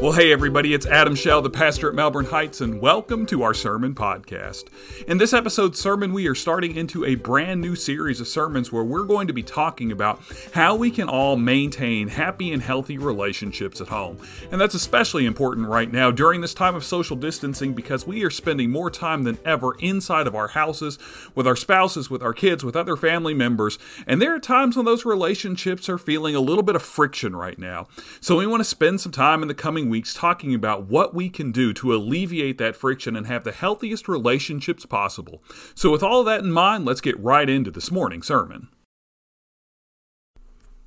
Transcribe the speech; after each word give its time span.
Well, 0.00 0.12
hey, 0.12 0.32
everybody, 0.32 0.72
it's 0.72 0.86
Adam 0.86 1.14
Shell, 1.14 1.42
the 1.42 1.50
pastor 1.50 1.90
at 1.90 1.94
Melbourne 1.94 2.24
Heights, 2.24 2.62
and 2.62 2.80
welcome 2.80 3.26
to 3.26 3.42
our 3.42 3.52
sermon 3.52 3.94
podcast. 3.94 4.64
In 5.06 5.18
this 5.18 5.34
episode's 5.34 5.78
sermon, 5.78 6.14
we 6.14 6.26
are 6.26 6.34
starting 6.34 6.74
into 6.74 7.04
a 7.04 7.16
brand 7.16 7.60
new 7.60 7.76
series 7.76 8.18
of 8.18 8.26
sermons 8.26 8.72
where 8.72 8.82
we're 8.82 9.04
going 9.04 9.26
to 9.26 9.34
be 9.34 9.42
talking 9.42 9.92
about 9.92 10.22
how 10.54 10.74
we 10.74 10.90
can 10.90 11.06
all 11.06 11.36
maintain 11.36 12.08
happy 12.08 12.50
and 12.50 12.62
healthy 12.62 12.96
relationships 12.96 13.78
at 13.78 13.88
home. 13.88 14.16
And 14.50 14.58
that's 14.58 14.74
especially 14.74 15.26
important 15.26 15.68
right 15.68 15.92
now 15.92 16.10
during 16.10 16.40
this 16.40 16.54
time 16.54 16.74
of 16.74 16.82
social 16.82 17.14
distancing 17.14 17.74
because 17.74 18.06
we 18.06 18.24
are 18.24 18.30
spending 18.30 18.70
more 18.70 18.90
time 18.90 19.24
than 19.24 19.38
ever 19.44 19.74
inside 19.80 20.26
of 20.26 20.34
our 20.34 20.48
houses, 20.48 20.98
with 21.34 21.46
our 21.46 21.56
spouses, 21.56 22.08
with 22.08 22.22
our 22.22 22.32
kids, 22.32 22.64
with 22.64 22.74
other 22.74 22.96
family 22.96 23.34
members. 23.34 23.78
And 24.06 24.22
there 24.22 24.34
are 24.34 24.40
times 24.40 24.76
when 24.78 24.86
those 24.86 25.04
relationships 25.04 25.90
are 25.90 25.98
feeling 25.98 26.34
a 26.34 26.40
little 26.40 26.64
bit 26.64 26.74
of 26.74 26.80
friction 26.82 27.36
right 27.36 27.58
now. 27.58 27.86
So 28.22 28.38
we 28.38 28.46
want 28.46 28.62
to 28.62 28.64
spend 28.64 29.02
some 29.02 29.12
time 29.12 29.42
in 29.42 29.48
the 29.48 29.54
coming 29.54 29.89
weeks 29.90 30.14
talking 30.14 30.54
about 30.54 30.86
what 30.86 31.14
we 31.14 31.28
can 31.28 31.52
do 31.52 31.74
to 31.74 31.94
alleviate 31.94 32.56
that 32.58 32.76
friction 32.76 33.14
and 33.16 33.26
have 33.26 33.44
the 33.44 33.52
healthiest 33.52 34.08
relationships 34.08 34.86
possible. 34.86 35.42
So, 35.74 35.90
with 35.90 36.02
all 36.02 36.24
that 36.24 36.40
in 36.40 36.52
mind, 36.52 36.86
let's 36.86 37.02
get 37.02 37.20
right 37.20 37.48
into 37.48 37.70
this 37.70 37.90
morning's 37.90 38.28
sermon. 38.28 38.68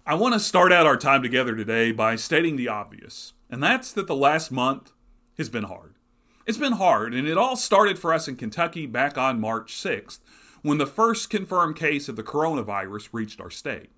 I 0.05 0.15
want 0.15 0.33
to 0.33 0.39
start 0.39 0.73
out 0.73 0.85
our 0.85 0.97
time 0.97 1.21
together 1.21 1.55
today 1.55 1.91
by 1.91 2.15
stating 2.15 2.55
the 2.55 2.67
obvious, 2.67 3.33
and 3.49 3.61
that's 3.61 3.91
that 3.93 4.07
the 4.07 4.15
last 4.15 4.51
month 4.51 4.91
has 5.37 5.49
been 5.49 5.63
hard. 5.65 5.93
It's 6.45 6.57
been 6.57 6.73
hard, 6.73 7.13
and 7.13 7.25
it 7.27 7.37
all 7.37 7.55
started 7.55 7.97
for 7.97 8.13
us 8.13 8.27
in 8.27 8.35
Kentucky 8.35 8.85
back 8.85 9.17
on 9.17 9.39
March 9.39 9.73
6th 9.73 10.19
when 10.61 10.77
the 10.77 10.85
first 10.85 11.29
confirmed 11.29 11.75
case 11.75 12.09
of 12.09 12.15
the 12.15 12.23
coronavirus 12.23 13.09
reached 13.11 13.39
our 13.39 13.49
state. 13.49 13.91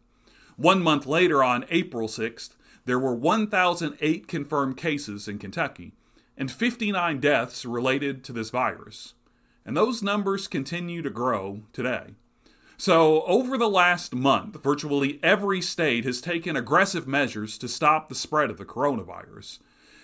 One 0.58 0.82
month 0.82 1.06
later, 1.06 1.44
on 1.44 1.66
April 1.70 2.08
6th, 2.08 2.56
there 2.86 3.00
were 3.00 3.16
1,008 3.16 4.28
confirmed 4.28 4.78
cases 4.78 5.28
in 5.28 5.40
Kentucky 5.40 5.94
and 6.38 6.52
59 6.52 7.20
deaths 7.20 7.66
related 7.66 8.24
to 8.24 8.34
this 8.34 8.50
virus. 8.50 9.14
And 9.66 9.76
those 9.76 10.04
numbers 10.04 10.48
continue 10.48 11.02
to 11.02 11.10
grow 11.10 11.62
today. 11.74 12.14
So, 12.78 13.24
over 13.24 13.58
the 13.58 13.70
last 13.70 14.14
month, 14.14 14.62
virtually 14.62 15.20
every 15.24 15.62
state 15.62 16.04
has 16.04 16.20
taken 16.20 16.58
aggressive 16.58 17.08
measures 17.08 17.58
to 17.60 17.70
stop 17.70 18.10
the 18.10 18.16
spread 18.16 18.50
of 18.50 18.58
the 18.58 18.66
coronavirus. 18.66 19.60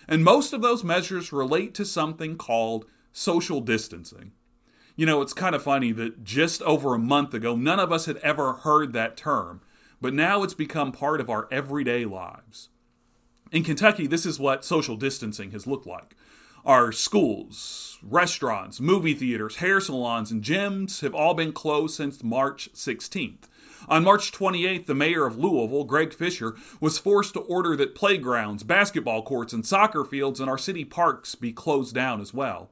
And 0.08 0.24
most 0.24 0.54
of 0.54 0.62
those 0.62 0.84
measures 0.84 1.34
relate 1.34 1.74
to 1.76 1.86
something 1.86 2.38
called 2.38 2.86
social 3.12 3.60
distancing. 3.60 4.32
You 4.96 5.06
know, 5.06 5.22
it's 5.22 5.34
kind 5.34 5.54
of 5.54 5.64
funny 5.64 5.92
that 5.94 6.24
just 6.24 6.62
over 6.62 6.94
a 6.94 7.00
month 7.00 7.34
ago, 7.34 7.56
none 7.56 7.80
of 7.80 7.92
us 7.92 8.06
had 8.06 8.18
ever 8.18 8.54
heard 8.54 8.94
that 8.94 9.18
term, 9.18 9.62
but 10.02 10.14
now 10.14 10.44
it's 10.44 10.54
become 10.56 10.92
part 10.92 11.22
of 11.22 11.30
our 11.30 11.48
everyday 11.52 12.04
lives. 12.06 12.70
In 13.52 13.64
Kentucky, 13.64 14.08
this 14.08 14.26
is 14.26 14.40
what 14.40 14.66
social 14.66 14.96
distancing 14.96 15.52
has 15.52 15.68
looked 15.68 15.86
like. 15.86 16.16
Our 16.66 16.92
schools, 16.92 17.98
restaurants, 18.04 18.80
movie 18.80 19.14
theaters, 19.14 19.58
hair 19.58 19.80
salons, 19.80 20.32
and 20.32 20.44
gyms 20.44 21.02
have 21.02 21.16
all 21.16 21.34
been 21.34 21.54
closed 21.54 21.96
since 21.96 22.24
March 22.24 22.70
16th. 22.74 23.50
On 23.90 24.04
March 24.04 24.32
28th, 24.32 24.86
the 24.86 24.94
mayor 24.94 25.26
of 25.26 25.38
Louisville, 25.38 25.84
Greg 25.84 26.14
Fischer, 26.14 26.56
was 26.80 27.00
forced 27.00 27.34
to 27.34 27.40
order 27.42 27.76
that 27.76 27.96
playgrounds, 27.96 28.64
basketball 28.64 29.24
courts, 29.24 29.54
and 29.54 29.66
soccer 29.66 30.06
fields 30.06 30.40
in 30.40 30.48
our 30.48 30.58
city 30.58 30.86
parks 30.86 31.34
be 31.34 31.52
closed 31.52 31.96
down 31.96 32.22
as 32.22 32.34
well. 32.34 32.70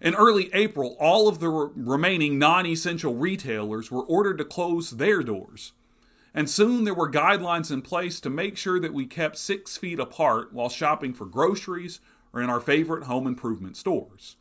In 0.00 0.14
early 0.14 0.48
April, 0.54 0.96
all 1.00 1.26
of 1.26 1.40
the 1.40 1.48
re- 1.48 1.70
remaining 1.74 2.38
non 2.38 2.64
essential 2.64 3.14
retailers 3.14 3.90
were 3.90 4.04
ordered 4.04 4.38
to 4.38 4.44
close 4.44 4.92
their 4.92 5.22
doors. 5.22 5.72
And 6.36 6.50
soon 6.50 6.84
there 6.84 6.92
were 6.92 7.10
guidelines 7.10 7.72
in 7.72 7.80
place 7.80 8.20
to 8.20 8.28
make 8.28 8.58
sure 8.58 8.78
that 8.78 8.92
we 8.92 9.06
kept 9.06 9.38
six 9.38 9.78
feet 9.78 9.98
apart 9.98 10.52
while 10.52 10.68
shopping 10.68 11.14
for 11.14 11.24
groceries 11.24 11.98
or 12.30 12.42
in 12.42 12.50
our 12.50 12.60
favorite 12.60 13.04
home 13.04 13.26
improvement 13.26 13.74
stores. 13.78 14.36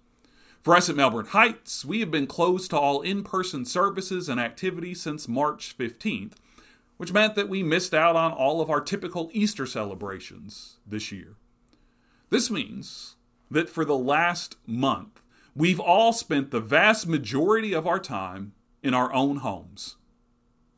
For 0.62 0.76
us 0.76 0.90
at 0.90 0.98
Melbourne 0.98 1.28
Heights, 1.28 1.86
we 1.86 2.02
have 2.02 2.12
been 2.12 2.28
closed 2.28 2.72
to 2.72 2.78
all 2.78 3.02
in 3.02 3.24
person 3.24 3.64
services 3.64 4.28
and 4.28 4.42
activities 4.42 5.02
since 5.02 5.30
March 5.30 5.78
15th, 5.78 6.34
which 6.98 7.14
meant 7.14 7.36
that 7.36 7.48
we 7.48 7.64
missed 7.64 7.94
out 7.94 8.18
on 8.18 8.34
all 8.34 8.60
of 8.60 8.70
our 8.70 8.82
typical 8.82 9.30
Easter 9.32 9.66
celebrations 9.66 10.80
this 10.86 11.14
year. 11.14 11.36
This 12.30 12.52
means 12.52 13.16
that 13.50 13.70
for 13.70 13.86
the 13.86 13.98
last 13.98 14.58
month, 14.68 15.22
we've 15.56 15.80
all 15.80 16.12
spent 16.12 16.52
the 16.52 16.60
vast 16.60 17.08
majority 17.08 17.72
of 17.72 17.88
our 17.88 18.00
time 18.00 18.52
in 18.84 18.94
our 18.94 19.14
own 19.14 19.38
homes. 19.38 19.96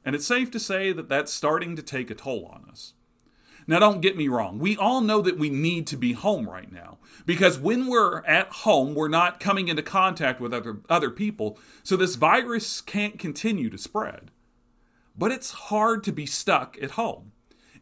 And 0.07 0.15
it's 0.15 0.25
safe 0.25 0.49
to 0.51 0.59
say 0.59 0.93
that 0.93 1.09
that's 1.09 1.33
starting 1.33 1.75
to 1.75 1.81
take 1.81 2.09
a 2.09 2.15
toll 2.15 2.45
on 2.45 2.63
us. 2.71 2.93
Now, 3.67 3.79
don't 3.79 3.99
get 3.99 4.15
me 4.15 4.29
wrong. 4.29 4.57
We 4.57 4.77
all 4.77 5.01
know 5.01 5.21
that 5.21 5.37
we 5.37 5.49
need 5.49 5.85
to 5.87 5.97
be 5.97 6.13
home 6.13 6.49
right 6.49 6.71
now 6.71 6.97
because 7.25 7.59
when 7.59 7.87
we're 7.87 8.23
at 8.23 8.47
home, 8.49 8.95
we're 8.95 9.09
not 9.09 9.41
coming 9.41 9.67
into 9.67 9.83
contact 9.83 10.39
with 10.39 10.53
other, 10.53 10.77
other 10.87 11.09
people, 11.11 11.59
so 11.83 11.97
this 11.97 12.15
virus 12.15 12.79
can't 12.79 13.19
continue 13.19 13.69
to 13.69 13.77
spread. 13.77 14.31
But 15.17 15.33
it's 15.33 15.51
hard 15.51 16.05
to 16.05 16.13
be 16.13 16.25
stuck 16.25 16.77
at 16.81 16.91
home. 16.91 17.33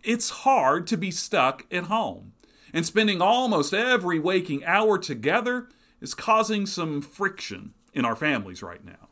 It's 0.01 0.31
hard 0.31 0.87
to 0.87 0.97
be 0.97 1.11
stuck 1.11 1.67
at 1.71 1.83
home. 1.83 2.33
And 2.73 2.87
spending 2.87 3.21
almost 3.21 3.71
every 3.71 4.17
waking 4.17 4.65
hour 4.65 4.97
together 4.97 5.69
is 6.01 6.15
causing 6.15 6.65
some 6.65 7.03
friction 7.03 7.75
in 7.93 8.03
our 8.03 8.15
families 8.15 8.63
right 8.63 8.83
now. 8.83 9.04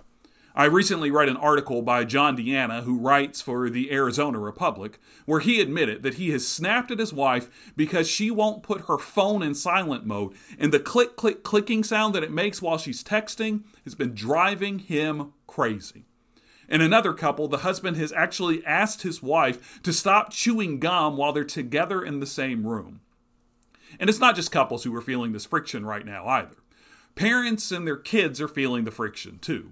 I 0.56 0.66
recently 0.66 1.10
read 1.10 1.30
an 1.30 1.38
article 1.38 1.82
by 1.82 2.04
John 2.04 2.36
D'Anna, 2.36 2.84
who 2.84 3.00
writes 3.00 3.42
for 3.42 3.72
the 3.72 3.92
Arizona 3.92 4.38
Republic, 4.38 5.00
where 5.26 5.40
he 5.40 5.60
admitted 5.60 6.04
that 6.04 6.16
he 6.16 6.30
has 6.30 6.48
snapped 6.48 6.92
at 6.92 7.00
his 7.00 7.12
wife 7.12 7.74
because 7.76 8.08
she 8.08 8.30
won't 8.30 8.62
put 8.62 8.82
her 8.82 9.00
phone 9.00 9.42
in 9.42 9.56
silent 9.56 10.06
mode, 10.06 10.34
and 10.60 10.72
the 10.72 10.80
click, 10.80 11.16
click, 11.16 11.42
clicking 11.42 11.84
sound 11.84 12.14
that 12.14 12.22
it 12.22 12.32
makes 12.32 12.62
while 12.62 12.78
she's 12.78 13.04
texting 13.04 13.64
has 13.84 13.96
been 13.96 14.14
driving 14.14 14.78
him 14.78 15.34
crazy. 15.48 16.06
In 16.70 16.82
another 16.82 17.14
couple, 17.14 17.48
the 17.48 17.60
husband 17.60 17.98
has 17.98 18.14
actually 18.14 18.64
asked 18.64 19.02
his 19.02 19.24
wife 19.24 19.82
to 19.82 19.92
stop 19.92 20.32
chewing 20.32 20.80
gum 20.80 21.18
while 21.18 21.34
they're 21.34 21.44
together 21.44 22.04
in 22.04 22.20
the 22.20 22.28
same 22.28 22.68
room. 22.68 23.02
And 24.00 24.08
it's 24.08 24.20
not 24.20 24.36
just 24.36 24.52
couples 24.52 24.84
who 24.84 24.96
are 24.96 25.02
feeling 25.02 25.32
this 25.32 25.46
friction 25.46 25.84
right 25.84 26.06
now 26.06 26.28
either. 26.28 26.58
Parents 27.16 27.72
and 27.72 27.88
their 27.88 27.98
kids 27.98 28.40
are 28.40 28.48
feeling 28.48 28.84
the 28.84 28.92
friction 28.92 29.40
too. 29.40 29.72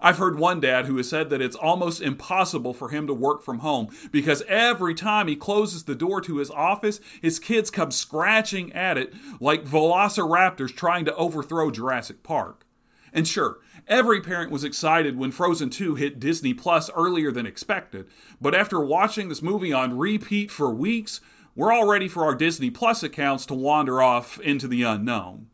I've 0.00 0.18
heard 0.18 0.38
one 0.38 0.60
dad 0.60 0.86
who 0.86 0.96
has 0.96 1.08
said 1.08 1.30
that 1.30 1.42
it's 1.42 1.56
almost 1.56 2.00
impossible 2.00 2.72
for 2.72 2.88
him 2.88 3.06
to 3.06 3.14
work 3.14 3.42
from 3.42 3.58
home 3.58 3.88
because 4.10 4.42
every 4.48 4.94
time 4.94 5.28
he 5.28 5.36
closes 5.36 5.84
the 5.84 5.94
door 5.94 6.20
to 6.22 6.38
his 6.38 6.50
office, 6.50 7.00
his 7.20 7.38
kids 7.38 7.70
come 7.70 7.90
scratching 7.90 8.72
at 8.72 8.96
it 8.96 9.12
like 9.40 9.64
velociraptors 9.64 10.74
trying 10.74 11.04
to 11.04 11.14
overthrow 11.16 11.70
Jurassic 11.70 12.22
Park. 12.22 12.66
And 13.12 13.26
sure, 13.26 13.58
every 13.88 14.20
parent 14.20 14.50
was 14.50 14.64
excited 14.64 15.18
when 15.18 15.32
Frozen 15.32 15.70
2 15.70 15.96
hit 15.96 16.20
Disney 16.20 16.54
Plus 16.54 16.90
earlier 16.94 17.32
than 17.32 17.46
expected, 17.46 18.06
but 18.40 18.54
after 18.54 18.80
watching 18.80 19.28
this 19.28 19.42
movie 19.42 19.72
on 19.72 19.98
repeat 19.98 20.50
for 20.50 20.70
weeks, 20.70 21.20
we're 21.56 21.72
all 21.72 21.88
ready 21.88 22.08
for 22.08 22.24
our 22.24 22.34
Disney 22.34 22.70
Plus 22.70 23.02
accounts 23.02 23.44
to 23.46 23.54
wander 23.54 24.00
off 24.00 24.38
into 24.40 24.68
the 24.68 24.84
unknown. 24.84 25.48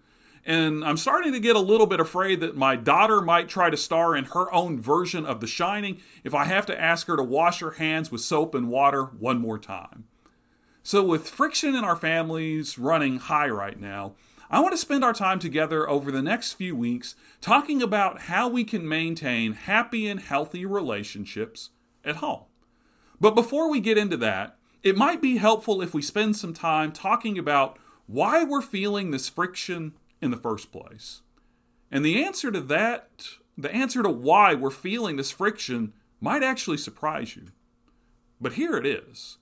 And 0.46 0.84
I'm 0.84 0.96
starting 0.96 1.32
to 1.32 1.40
get 1.40 1.56
a 1.56 1.60
little 1.60 1.88
bit 1.88 1.98
afraid 1.98 2.38
that 2.38 2.56
my 2.56 2.76
daughter 2.76 3.20
might 3.20 3.48
try 3.48 3.68
to 3.68 3.76
star 3.76 4.14
in 4.14 4.26
her 4.26 4.52
own 4.54 4.80
version 4.80 5.26
of 5.26 5.40
The 5.40 5.48
Shining 5.48 6.00
if 6.22 6.34
I 6.34 6.44
have 6.44 6.64
to 6.66 6.80
ask 6.80 7.08
her 7.08 7.16
to 7.16 7.22
wash 7.24 7.58
her 7.58 7.72
hands 7.72 8.12
with 8.12 8.20
soap 8.20 8.54
and 8.54 8.68
water 8.68 9.06
one 9.06 9.40
more 9.40 9.58
time. 9.58 10.04
So, 10.84 11.02
with 11.02 11.28
friction 11.28 11.74
in 11.74 11.82
our 11.82 11.96
families 11.96 12.78
running 12.78 13.18
high 13.18 13.48
right 13.48 13.78
now, 13.78 14.14
I 14.48 14.60
want 14.60 14.72
to 14.72 14.78
spend 14.78 15.02
our 15.02 15.12
time 15.12 15.40
together 15.40 15.90
over 15.90 16.12
the 16.12 16.22
next 16.22 16.52
few 16.52 16.76
weeks 16.76 17.16
talking 17.40 17.82
about 17.82 18.22
how 18.22 18.48
we 18.48 18.62
can 18.62 18.88
maintain 18.88 19.54
happy 19.54 20.06
and 20.06 20.20
healthy 20.20 20.64
relationships 20.64 21.70
at 22.04 22.16
home. 22.16 22.44
But 23.20 23.34
before 23.34 23.68
we 23.68 23.80
get 23.80 23.98
into 23.98 24.16
that, 24.18 24.58
it 24.84 24.96
might 24.96 25.20
be 25.20 25.38
helpful 25.38 25.82
if 25.82 25.92
we 25.92 26.02
spend 26.02 26.36
some 26.36 26.54
time 26.54 26.92
talking 26.92 27.37
about 27.37 27.81
why 28.06 28.44
we're 28.44 28.62
feeling 28.62 29.10
this 29.10 29.28
friction 29.28 29.94
in 30.26 30.31
the 30.31 30.37
first 30.37 30.70
place? 30.70 31.23
And 31.90 32.05
the 32.05 32.23
answer 32.23 32.50
to 32.50 32.61
that, 32.61 33.28
the 33.56 33.73
answer 33.73 34.02
to 34.02 34.11
why 34.11 34.52
we're 34.52 34.70
feeling 34.70 35.17
this 35.17 35.31
friction, 35.31 35.94
might 36.20 36.43
actually 36.43 36.76
surprise 36.76 37.37
you. 37.37 37.46
But 38.40 38.55
here 38.55 38.76
it 38.76 38.84
is. 38.84 39.38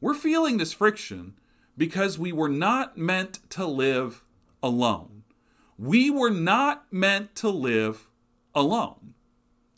We're 0.00 0.14
feeling 0.14 0.56
this 0.56 0.72
friction 0.72 1.34
because 1.76 2.18
we 2.18 2.32
were 2.32 2.48
not 2.48 2.96
meant 2.96 3.38
to 3.50 3.66
live 3.66 4.24
alone. 4.62 5.24
We 5.78 6.10
were 6.10 6.30
not 6.30 6.86
meant 6.90 7.34
to 7.36 7.50
live 7.50 8.08
alone. 8.54 9.14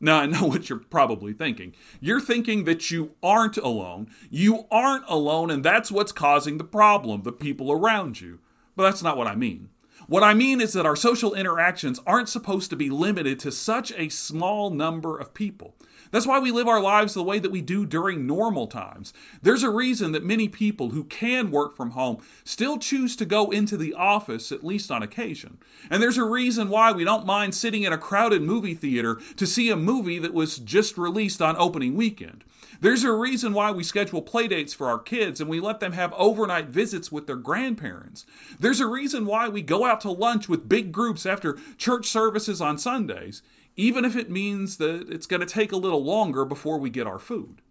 Now, 0.01 0.21
I 0.21 0.27
know 0.27 0.45
what 0.47 0.69
you're 0.69 0.79
probably 0.79 1.33
thinking. 1.33 1.75
You're 2.01 2.21
thinking 2.21 2.65
that 2.65 2.91
you 2.91 3.13
aren't 3.23 3.57
alone. 3.57 4.09
You 4.31 4.67
aren't 4.71 5.05
alone, 5.09 5.51
and 5.51 5.65
that's 5.65 5.91
what's 5.91 6.13
causing 6.13 6.59
the 6.59 6.65
problem, 6.65 7.23
the 7.23 7.33
people 7.33 7.73
around 7.73 8.21
you. 8.21 8.41
But 8.77 8.85
that's 8.85 9.03
not 9.03 9.17
what 9.17 9.27
I 9.27 9.35
mean. 9.35 9.71
What 10.07 10.23
I 10.23 10.35
mean 10.35 10.61
is 10.61 10.75
that 10.75 10.85
our 10.87 10.97
social 10.97 11.35
interactions 11.35 12.01
aren't 12.07 12.29
supposed 12.29 12.69
to 12.71 12.77
be 12.77 12.91
limited 12.91 13.39
to 13.41 13.51
such 13.51 13.93
a 13.93 14.11
small 14.11 14.71
number 14.71 15.19
of 15.19 15.33
people. 15.33 15.75
That's 16.11 16.27
why 16.27 16.39
we 16.39 16.53
live 16.53 16.69
our 16.69 16.81
lives 16.81 17.15
the 17.15 17.25
way 17.25 17.39
that 17.39 17.51
we 17.51 17.61
do 17.61 17.87
during 17.87 18.27
normal 18.27 18.67
times. 18.67 19.13
There's 19.43 19.63
a 19.63 19.71
reason 19.71 20.13
that 20.13 20.25
many 20.25 20.47
people 20.47 20.91
who 20.91 21.05
can 21.05 21.51
work 21.51 21.75
from 21.75 21.91
home 21.91 22.23
still 22.45 22.79
choose 22.79 23.17
to 23.17 23.25
go 23.25 23.51
into 23.51 23.77
the 23.77 23.95
office, 23.95 24.53
at 24.53 24.63
least 24.63 24.91
on 24.91 25.03
occasion. 25.03 25.59
And 25.91 26.03
there's 26.03 26.19
a 26.19 26.25
reason 26.25 26.69
why 26.69 26.93
we 26.93 27.03
don't 27.03 27.27
mind 27.27 27.55
sitting 27.55 27.83
in 27.83 27.93
a 27.93 27.99
crowded 27.99 28.43
movie 28.43 28.75
theater 28.75 29.21
to 29.37 29.47
see 29.47 29.71
a 29.71 29.77
movie 29.77 30.19
that 30.21 30.35
was 30.35 30.59
just 30.59 30.97
released 30.97 31.43
on 31.43 31.57
opening 31.57 31.97
weekend. 31.97 32.45
There's 32.81 33.05
a 33.05 33.13
reason 33.13 33.53
why 33.53 33.71
we 33.71 33.83
schedule 33.83 34.23
playdates 34.23 34.75
for 34.75 34.89
our 34.89 34.99
kids 34.99 35.41
and 35.41 35.49
we 35.49 35.61
let 35.61 35.81
them 35.81 35.93
have 35.93 36.13
overnight 36.15 36.69
visits 36.69 37.11
with 37.11 37.27
their 37.27 37.37
grandparents. 37.37 38.27
There's 38.59 38.81
a 38.81 38.87
reason 38.87 39.27
why 39.27 39.49
we 39.49 39.63
go 39.63 39.85
out 39.85 40.01
to 40.03 40.11
lunch 40.11 40.49
with 40.49 40.69
big 40.69 40.93
groups 40.93 41.27
after 41.27 41.59
church 41.77 42.07
services 42.07 42.61
on 42.61 42.79
Sundays, 42.79 43.43
even 43.77 44.05
if 44.05 44.17
it 44.17 44.31
means 44.31 44.77
that 44.79 45.09
it's 45.11 45.27
going 45.27 45.41
to 45.41 45.47
take 45.47 45.73
a 45.73 45.77
little 45.77 46.05
longer 46.05 46.45
before 46.45 46.79
we 46.79 46.91
get 46.91 47.07
our 47.07 47.19
food. 47.19 47.63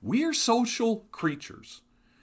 We're 0.00 0.32
social 0.32 1.06
creatures. 1.12 1.82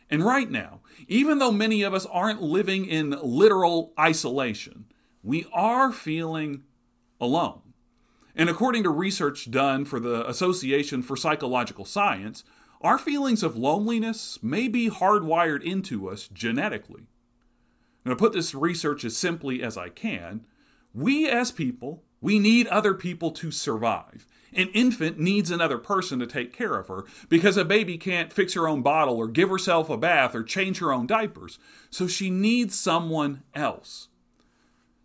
And 0.10 0.24
right 0.24 0.50
now, 0.50 0.80
even 1.08 1.38
though 1.38 1.52
many 1.52 1.84
of 1.84 1.94
us 1.94 2.06
aren't 2.08 2.42
living 2.42 2.86
in 2.86 3.12
literal 3.22 3.94
isolation, 4.00 4.86
we 5.24 5.46
are 5.54 5.92
feeling 5.92 6.64
alone. 7.22 7.62
And 8.40 8.50
according 8.50 8.84
to 8.84 8.90
research 8.90 9.52
done 9.52 9.84
for 9.84 10.00
the 10.00 10.26
Association 10.26 11.02
for 11.02 11.18
Psychological 11.18 11.84
Science, 11.84 12.46
our 12.80 12.98
feelings 12.98 13.44
of 13.44 13.58
loneliness 13.58 14.40
may 14.42 14.70
be 14.70 14.90
hardwired 14.90 15.62
into 15.62 16.10
us 16.10 16.30
genetically. 16.30 17.08
And 18.06 18.14
to 18.14 18.16
put 18.16 18.32
this 18.32 18.56
research 18.56 19.04
as 19.04 19.18
simply 19.18 19.62
as 19.62 19.76
I 19.76 19.90
can, 19.90 20.46
we 20.94 21.28
as 21.28 21.52
people, 21.52 22.06
we 22.22 22.40
need 22.40 22.68
other 22.68 22.94
people 22.94 23.32
to 23.32 23.52
survive. 23.52 24.26
An 24.54 24.70
infant 24.70 25.20
needs 25.20 25.52
another 25.52 25.78
person 25.78 26.18
to 26.20 26.26
take 26.26 26.54
care 26.54 26.78
of 26.78 26.88
her 26.88 27.04
because 27.28 27.58
a 27.58 27.66
baby 27.66 27.98
can't 27.98 28.32
fix 28.32 28.54
her 28.54 28.70
own 28.70 28.82
bottle 28.82 29.18
or 29.18 29.28
give 29.28 29.50
herself 29.50 29.90
a 29.90 29.98
bath 29.98 30.34
or 30.34 30.44
change 30.44 30.80
her 30.80 30.94
own 30.94 31.08
diapers. 31.08 31.60
So 31.90 32.08
she 32.08 32.30
needs 32.30 32.80
someone 32.80 33.44
else. 33.54 34.09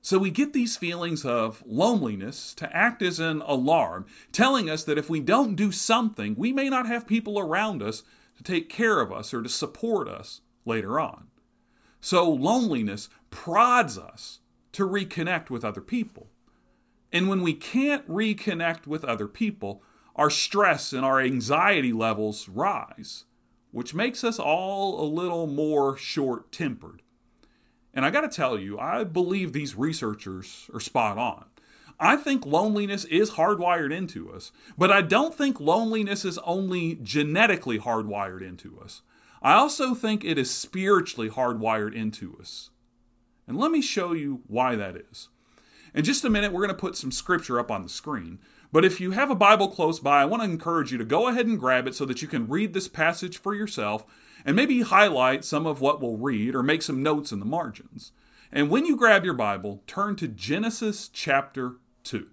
So 0.04 0.18
we 0.18 0.30
get 0.30 0.52
these 0.52 0.76
feelings 0.76 1.24
of 1.24 1.62
loneliness 1.64 2.52
to 2.56 2.76
act 2.76 3.00
as 3.00 3.18
an 3.18 3.40
alarm, 3.46 4.04
telling 4.32 4.68
us 4.68 4.84
that 4.84 4.98
if 4.98 5.08
we 5.08 5.18
don't 5.18 5.54
do 5.54 5.72
something, 5.72 6.34
we 6.36 6.52
may 6.52 6.68
not 6.68 6.86
have 6.86 7.06
people 7.06 7.38
around 7.38 7.82
us 7.82 8.02
to 8.36 8.42
take 8.42 8.68
care 8.68 9.00
of 9.00 9.10
us 9.10 9.32
or 9.32 9.40
to 9.40 9.48
support 9.48 10.06
us 10.06 10.42
later 10.66 11.00
on. 11.00 11.28
So 12.02 12.30
loneliness 12.30 13.08
prods 13.30 13.96
us 13.96 14.40
to 14.72 14.86
reconnect 14.86 15.48
with 15.48 15.64
other 15.64 15.80
people. 15.80 16.28
And 17.10 17.26
when 17.26 17.40
we 17.40 17.54
can't 17.54 18.06
reconnect 18.06 18.86
with 18.86 19.06
other 19.06 19.26
people, 19.26 19.82
our 20.16 20.28
stress 20.28 20.92
and 20.92 21.02
our 21.02 21.18
anxiety 21.18 21.94
levels 21.94 22.46
rise, 22.46 23.24
which 23.70 23.94
makes 23.94 24.22
us 24.22 24.38
all 24.38 25.02
a 25.02 25.08
little 25.08 25.46
more 25.46 25.96
short 25.96 26.52
tempered. 26.52 27.00
And 27.94 28.04
I 28.04 28.10
got 28.10 28.22
to 28.22 28.28
tell 28.28 28.58
you, 28.58 28.78
I 28.78 29.04
believe 29.04 29.52
these 29.52 29.76
researchers 29.76 30.68
are 30.74 30.80
spot 30.80 31.16
on. 31.16 31.44
I 32.00 32.16
think 32.16 32.44
loneliness 32.44 33.04
is 33.04 33.32
hardwired 33.32 33.92
into 33.92 34.32
us, 34.32 34.50
but 34.76 34.90
I 34.90 35.00
don't 35.00 35.32
think 35.32 35.60
loneliness 35.60 36.24
is 36.24 36.38
only 36.38 36.96
genetically 36.96 37.78
hardwired 37.78 38.42
into 38.42 38.80
us. 38.80 39.02
I 39.40 39.54
also 39.54 39.94
think 39.94 40.24
it 40.24 40.36
is 40.36 40.50
spiritually 40.50 41.30
hardwired 41.30 41.94
into 41.94 42.36
us. 42.40 42.70
And 43.46 43.56
let 43.56 43.70
me 43.70 43.80
show 43.80 44.12
you 44.12 44.40
why 44.48 44.74
that 44.74 44.96
is. 44.96 45.28
In 45.94 46.02
just 46.02 46.24
a 46.24 46.30
minute, 46.30 46.52
we're 46.52 46.66
going 46.66 46.74
to 46.74 46.80
put 46.80 46.96
some 46.96 47.12
scripture 47.12 47.60
up 47.60 47.70
on 47.70 47.84
the 47.84 47.88
screen. 47.88 48.40
But 48.72 48.84
if 48.84 49.00
you 49.00 49.12
have 49.12 49.30
a 49.30 49.36
Bible 49.36 49.68
close 49.68 50.00
by, 50.00 50.22
I 50.22 50.24
want 50.24 50.42
to 50.42 50.50
encourage 50.50 50.90
you 50.90 50.98
to 50.98 51.04
go 51.04 51.28
ahead 51.28 51.46
and 51.46 51.60
grab 51.60 51.86
it 51.86 51.94
so 51.94 52.04
that 52.06 52.22
you 52.22 52.26
can 52.26 52.48
read 52.48 52.74
this 52.74 52.88
passage 52.88 53.38
for 53.38 53.54
yourself 53.54 54.04
and 54.44 54.54
maybe 54.54 54.82
highlight 54.82 55.44
some 55.44 55.66
of 55.66 55.80
what 55.80 56.00
we'll 56.00 56.16
read 56.16 56.54
or 56.54 56.62
make 56.62 56.82
some 56.82 57.02
notes 57.02 57.32
in 57.32 57.38
the 57.40 57.44
margins. 57.44 58.12
And 58.52 58.70
when 58.70 58.86
you 58.86 58.96
grab 58.96 59.24
your 59.24 59.34
Bible, 59.34 59.82
turn 59.86 60.16
to 60.16 60.28
Genesis 60.28 61.08
chapter 61.08 61.76
2. 62.04 62.28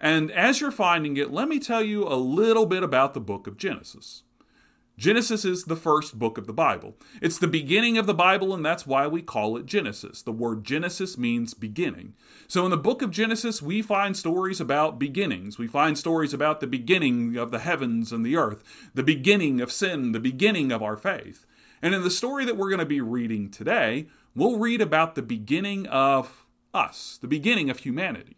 And 0.00 0.30
as 0.30 0.60
you're 0.60 0.70
finding 0.70 1.16
it, 1.16 1.30
let 1.30 1.48
me 1.48 1.58
tell 1.58 1.82
you 1.82 2.06
a 2.06 2.16
little 2.16 2.66
bit 2.66 2.82
about 2.82 3.14
the 3.14 3.20
book 3.20 3.46
of 3.46 3.56
Genesis. 3.56 4.22
Genesis 5.00 5.46
is 5.46 5.64
the 5.64 5.76
first 5.76 6.18
book 6.18 6.36
of 6.36 6.46
the 6.46 6.52
Bible. 6.52 6.94
It's 7.22 7.38
the 7.38 7.46
beginning 7.46 7.96
of 7.96 8.06
the 8.06 8.12
Bible, 8.12 8.52
and 8.52 8.62
that's 8.62 8.86
why 8.86 9.06
we 9.06 9.22
call 9.22 9.56
it 9.56 9.64
Genesis. 9.64 10.20
The 10.20 10.30
word 10.30 10.62
Genesis 10.62 11.16
means 11.16 11.54
beginning. 11.54 12.12
So 12.46 12.66
in 12.66 12.70
the 12.70 12.76
book 12.76 13.00
of 13.00 13.10
Genesis, 13.10 13.62
we 13.62 13.80
find 13.80 14.14
stories 14.14 14.60
about 14.60 14.98
beginnings. 14.98 15.56
We 15.56 15.68
find 15.68 15.96
stories 15.96 16.34
about 16.34 16.60
the 16.60 16.66
beginning 16.66 17.38
of 17.38 17.50
the 17.50 17.60
heavens 17.60 18.12
and 18.12 18.26
the 18.26 18.36
earth, 18.36 18.62
the 18.92 19.02
beginning 19.02 19.62
of 19.62 19.72
sin, 19.72 20.12
the 20.12 20.20
beginning 20.20 20.70
of 20.70 20.82
our 20.82 20.98
faith. 20.98 21.46
And 21.80 21.94
in 21.94 22.02
the 22.02 22.10
story 22.10 22.44
that 22.44 22.58
we're 22.58 22.68
going 22.68 22.80
to 22.80 22.84
be 22.84 23.00
reading 23.00 23.50
today, 23.50 24.06
we'll 24.34 24.58
read 24.58 24.82
about 24.82 25.14
the 25.14 25.22
beginning 25.22 25.86
of 25.86 26.44
us, 26.74 27.18
the 27.22 27.26
beginning 27.26 27.70
of 27.70 27.78
humanity. 27.78 28.36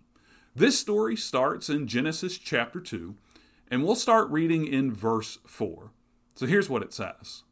This 0.55 0.79
story 0.79 1.17
starts 1.17 1.69
in 1.69 1.89
Genesis 1.89 2.39
chapter 2.39 2.79
2, 2.79 3.17
and 3.69 3.83
we'll 3.83 3.97
start 3.97 4.31
reading 4.31 4.65
in 4.65 4.95
verse 4.95 5.39
4. 5.45 5.91
So 6.35 6.47
here's 6.47 6.71
what 6.71 6.83
it 6.83 6.93
says 6.93 7.43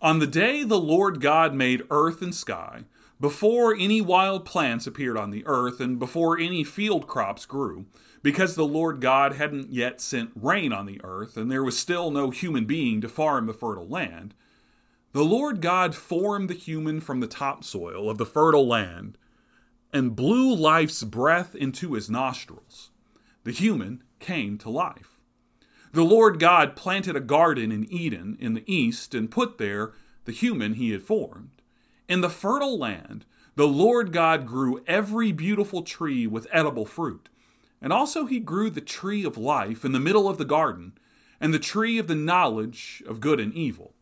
On 0.00 0.18
the 0.18 0.26
day 0.26 0.64
the 0.64 0.80
Lord 0.80 1.20
God 1.20 1.54
made 1.54 1.82
earth 1.90 2.22
and 2.22 2.34
sky, 2.34 2.84
before 3.20 3.74
any 3.74 4.00
wild 4.00 4.44
plants 4.44 4.86
appeared 4.86 5.18
on 5.18 5.30
the 5.30 5.44
earth, 5.46 5.80
and 5.80 5.98
before 5.98 6.38
any 6.38 6.64
field 6.64 7.06
crops 7.06 7.44
grew, 7.44 7.86
because 8.22 8.54
the 8.54 8.66
Lord 8.66 9.00
God 9.00 9.34
hadn't 9.34 9.72
yet 9.72 10.00
sent 10.00 10.30
rain 10.34 10.72
on 10.72 10.86
the 10.86 11.00
earth, 11.04 11.36
and 11.36 11.50
there 11.50 11.64
was 11.64 11.78
still 11.78 12.10
no 12.10 12.30
human 12.30 12.64
being 12.64 13.00
to 13.00 13.08
farm 13.08 13.46
the 13.46 13.52
fertile 13.52 13.88
land, 13.88 14.34
the 15.12 15.24
Lord 15.24 15.60
God 15.60 15.94
formed 15.94 16.48
the 16.48 16.54
human 16.54 17.00
from 17.00 17.20
the 17.20 17.26
topsoil 17.26 18.08
of 18.08 18.16
the 18.16 18.26
fertile 18.26 18.66
land 18.66 19.18
and 19.92 20.14
blew 20.14 20.54
life's 20.54 21.02
breath 21.02 21.54
into 21.54 21.94
his 21.94 22.08
nostrils. 22.08 22.90
The 23.42 23.50
human 23.50 24.04
came 24.20 24.56
to 24.58 24.70
life. 24.70 25.09
The 25.92 26.04
Lord 26.04 26.38
God 26.38 26.76
planted 26.76 27.16
a 27.16 27.20
garden 27.20 27.72
in 27.72 27.90
Eden 27.92 28.36
in 28.40 28.54
the 28.54 28.64
east 28.72 29.14
and 29.14 29.30
put 29.30 29.58
there 29.58 29.92
the 30.24 30.32
human 30.32 30.74
he 30.74 30.90
had 30.90 31.02
formed. 31.02 31.50
In 32.08 32.20
the 32.20 32.30
fertile 32.30 32.78
land, 32.78 33.24
the 33.56 33.66
Lord 33.66 34.12
God 34.12 34.46
grew 34.46 34.82
every 34.86 35.32
beautiful 35.32 35.82
tree 35.82 36.26
with 36.26 36.46
edible 36.52 36.86
fruit. 36.86 37.28
And 37.82 37.92
also 37.92 38.26
he 38.26 38.38
grew 38.38 38.70
the 38.70 38.80
tree 38.80 39.24
of 39.24 39.36
life 39.36 39.84
in 39.84 39.92
the 39.92 40.00
middle 40.00 40.28
of 40.28 40.38
the 40.38 40.44
garden, 40.44 40.92
and 41.40 41.52
the 41.52 41.58
tree 41.58 41.98
of 41.98 42.06
the 42.06 42.14
knowledge 42.14 43.02
of 43.06 43.20
good 43.20 43.40
and 43.40 43.52
evil. 43.54 43.94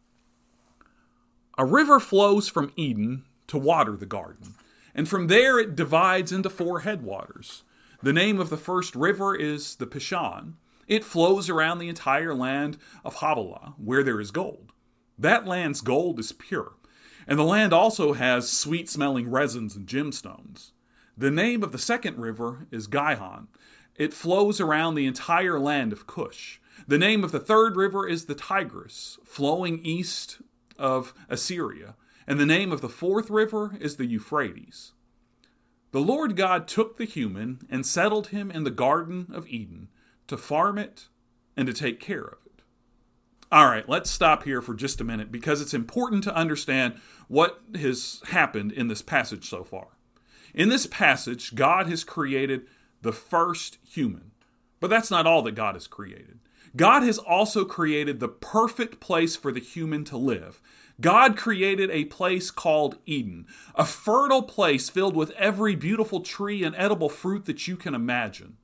A 1.57 1.65
river 1.65 1.99
flows 2.01 2.49
from 2.49 2.73
Eden 2.77 3.25
to 3.47 3.57
water 3.57 3.97
the 3.97 4.07
garden, 4.07 4.55
and 4.95 5.09
from 5.09 5.29
there 5.29 5.59
it 5.59 5.77
divides 5.77 6.33
into 6.33 6.51
four 6.51 6.81
headwaters. 6.81 7.63
The 8.03 8.13
name 8.13 8.39
of 8.39 8.51
the 8.51 8.57
first 8.57 8.95
river 8.95 9.35
is 9.35 9.77
the 9.77 9.87
Pishon. 9.87 10.55
It 10.89 11.05
flows 11.05 11.51
around 11.51 11.79
the 11.79 11.89
entire 11.89 12.35
land 12.35 12.79
of 13.05 13.17
Havilah, 13.17 13.75
where 13.77 14.03
there 14.03 14.21
is 14.21 14.31
gold. 14.31 14.73
That 15.19 15.47
land's 15.47 15.83
gold 15.83 16.19
is 16.19 16.33
pure, 16.33 16.73
and 17.27 17.39
the 17.39 17.45
land 17.45 17.75
also 17.75 18.15
has 18.15 18.51
sweet 18.51 18.89
smelling 18.89 19.31
resins 19.31 19.77
and 19.77 19.87
gemstones. 19.87 20.73
The 21.17 21.31
name 21.31 21.63
of 21.63 21.73
the 21.73 21.79
second 21.79 22.19
river 22.19 22.67
is 22.71 22.87
Gihon. 22.87 23.49
It 23.97 24.15
flows 24.15 24.61
around 24.61 24.95
the 24.95 25.07
entire 25.07 25.61
land 25.61 25.93
of 25.93 26.07
Cush. 26.07 26.61
The 26.87 26.99
name 26.99 27.23
of 27.23 27.33
the 27.33 27.41
third 27.41 27.77
river 27.77 28.09
is 28.09 28.25
the 28.25 28.35
Tigris, 28.35 29.19
flowing 29.25 29.81
east 29.81 30.41
of 30.79 31.13
Assyria. 31.29 31.97
And 32.27 32.39
the 32.39 32.47
name 32.47 32.73
of 32.73 32.81
the 32.81 32.89
fourth 32.89 33.29
river 33.31 33.77
is 33.81 33.97
the 33.97 34.07
Euphrates. 34.07 34.93
The 35.91 36.01
Lord 36.01 36.37
God 36.37 36.69
took 36.69 36.97
the 36.97 37.05
human 37.05 37.67
and 37.69 37.85
settled 37.85 38.29
him 38.29 38.51
in 38.51 38.65
the 38.65 38.71
Garden 38.71 39.27
of 39.33 39.49
Eden 39.49 39.89
to 40.29 40.37
farm 40.37 40.79
it, 40.79 41.09
and 41.57 41.67
to 41.67 41.75
take 41.75 42.01
care 42.01 42.23
of 42.23 42.39
it. 42.47 42.63
All 43.51 43.67
right, 43.67 43.89
let's 43.89 44.11
stop 44.11 44.45
here 44.45 44.63
for 44.63 44.75
just 44.75 45.01
a 45.01 45.05
minute 45.05 45.33
because 45.33 45.61
it's 45.61 45.75
important 45.75 46.23
to 46.25 46.35
understand 46.35 47.01
what 47.29 47.61
has 47.75 48.23
happened 48.29 48.73
in 48.73 48.89
this 48.89 49.03
passage 49.03 49.49
so 49.49 49.65
far. 49.65 49.89
In 50.55 50.69
this 50.69 50.87
passage, 50.87 51.55
God 51.55 51.87
has 51.89 52.05
created 52.05 52.67
the 53.03 53.13
first 53.13 53.79
human, 53.87 54.33
but 54.81 54.91
that's 54.91 55.11
not 55.11 55.27
all 55.27 55.43
that 55.43 55.55
God 55.55 55.75
has 55.75 55.87
created. 55.87 56.41
God 56.77 57.03
has 57.03 57.19
also 57.19 57.65
created 57.65 58.21
the 58.21 58.29
perfect 58.29 59.01
place 59.01 59.35
for 59.35 59.51
the 59.51 59.61
human 59.61 60.05
to 60.05 60.17
live. 60.17 60.61
God 61.01 61.37
created 61.37 61.91
a 61.91 62.05
place 62.07 62.51
called 62.51 62.99
Eden, 63.07 63.47
a 63.75 63.85
fertile 63.85 64.43
place 64.43 64.91
filled 64.91 65.17
with 65.17 65.31
every 65.33 65.75
beautiful 65.75 66.21
tree 66.21 66.65
and 66.65 66.75
edible 66.77 67.09
fruit 67.09 67.47
that 67.47 67.67
you 67.67 67.77
can 67.77 67.95
imagine. 67.95 68.59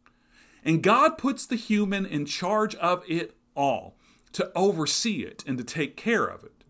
And 0.64 0.82
God 0.82 1.18
puts 1.18 1.46
the 1.46 1.56
human 1.56 2.06
in 2.06 2.24
charge 2.24 2.74
of 2.76 3.04
it 3.08 3.36
all 3.54 3.96
to 4.32 4.50
oversee 4.56 5.22
it 5.22 5.44
and 5.46 5.58
to 5.58 5.64
take 5.64 5.96
care 5.96 6.24
of 6.24 6.42
it. 6.42 6.64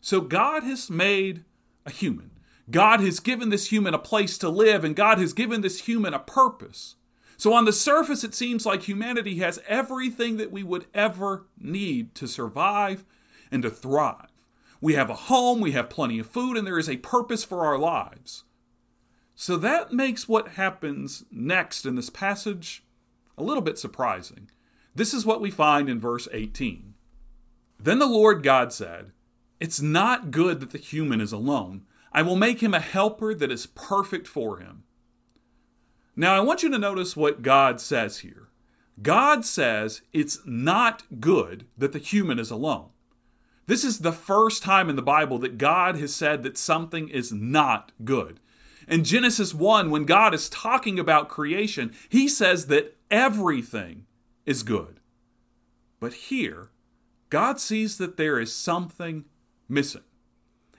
So 0.00 0.20
God 0.20 0.64
has 0.64 0.90
made 0.90 1.44
a 1.86 1.90
human. 1.90 2.32
God 2.70 3.00
has 3.00 3.20
given 3.20 3.50
this 3.50 3.70
human 3.70 3.94
a 3.94 3.98
place 3.98 4.38
to 4.38 4.48
live, 4.48 4.84
and 4.84 4.96
God 4.96 5.18
has 5.18 5.32
given 5.32 5.60
this 5.60 5.80
human 5.80 6.14
a 6.14 6.18
purpose. 6.18 6.96
So, 7.36 7.52
on 7.52 7.64
the 7.64 7.72
surface, 7.72 8.22
it 8.22 8.34
seems 8.34 8.64
like 8.64 8.82
humanity 8.82 9.38
has 9.38 9.60
everything 9.66 10.36
that 10.36 10.52
we 10.52 10.62
would 10.62 10.86
ever 10.94 11.46
need 11.58 12.14
to 12.16 12.28
survive 12.28 13.04
and 13.50 13.62
to 13.64 13.70
thrive. 13.70 14.28
We 14.80 14.94
have 14.94 15.10
a 15.10 15.14
home, 15.14 15.60
we 15.60 15.72
have 15.72 15.90
plenty 15.90 16.20
of 16.20 16.28
food, 16.28 16.56
and 16.56 16.66
there 16.66 16.78
is 16.78 16.88
a 16.88 16.98
purpose 16.98 17.42
for 17.42 17.66
our 17.66 17.78
lives. 17.78 18.44
So, 19.34 19.56
that 19.56 19.92
makes 19.92 20.28
what 20.28 20.50
happens 20.50 21.24
next 21.32 21.84
in 21.84 21.96
this 21.96 22.10
passage 22.10 22.84
a 23.36 23.42
little 23.42 23.62
bit 23.62 23.78
surprising. 23.78 24.50
This 24.94 25.14
is 25.14 25.24
what 25.24 25.40
we 25.40 25.50
find 25.50 25.88
in 25.88 25.98
verse 25.98 26.28
18. 26.32 26.94
Then 27.78 27.98
the 27.98 28.06
Lord 28.06 28.42
God 28.42 28.72
said, 28.72 29.12
It's 29.58 29.80
not 29.80 30.30
good 30.30 30.60
that 30.60 30.70
the 30.70 30.78
human 30.78 31.20
is 31.20 31.32
alone. 31.32 31.82
I 32.12 32.22
will 32.22 32.36
make 32.36 32.62
him 32.62 32.74
a 32.74 32.80
helper 32.80 33.34
that 33.34 33.50
is 33.50 33.66
perfect 33.66 34.28
for 34.28 34.58
him. 34.58 34.84
Now, 36.14 36.34
I 36.34 36.40
want 36.40 36.62
you 36.62 36.70
to 36.70 36.78
notice 36.78 37.16
what 37.16 37.42
God 37.42 37.80
says 37.80 38.18
here. 38.18 38.48
God 39.00 39.44
says 39.44 40.02
it's 40.12 40.40
not 40.44 41.20
good 41.20 41.66
that 41.78 41.92
the 41.92 41.98
human 41.98 42.38
is 42.38 42.50
alone. 42.50 42.90
This 43.66 43.84
is 43.84 44.00
the 44.00 44.12
first 44.12 44.62
time 44.62 44.90
in 44.90 44.96
the 44.96 45.02
Bible 45.02 45.38
that 45.38 45.56
God 45.56 45.96
has 45.96 46.14
said 46.14 46.42
that 46.42 46.58
something 46.58 47.08
is 47.08 47.32
not 47.32 47.92
good. 48.04 48.40
In 48.88 49.04
Genesis 49.04 49.54
1, 49.54 49.90
when 49.90 50.04
God 50.04 50.34
is 50.34 50.50
talking 50.50 50.98
about 50.98 51.28
creation, 51.28 51.92
he 52.08 52.28
says 52.28 52.66
that 52.66 52.96
everything 53.12 54.06
is 54.44 54.64
good. 54.64 54.98
But 56.00 56.14
here, 56.14 56.70
God 57.30 57.60
sees 57.60 57.98
that 57.98 58.16
there 58.16 58.40
is 58.40 58.52
something 58.52 59.26
missing. 59.68 60.02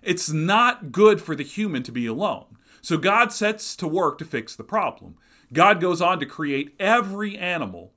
It's 0.01 0.29
not 0.29 0.91
good 0.91 1.21
for 1.21 1.35
the 1.35 1.43
human 1.43 1.83
to 1.83 1.91
be 1.93 2.05
alone. 2.05 2.57
So 2.81 2.97
God 2.97 3.31
sets 3.31 3.77
to 3.77 3.87
work 3.87 4.17
to 4.17 4.25
fix 4.25 4.53
the 4.55 4.65
problem. 4.65 5.15
God 5.53 5.79
goes 5.79 6.01
on 6.01 6.19
to 6.19 6.25
create 6.25 6.75
every 6.79 7.37
animal, 7.37 7.93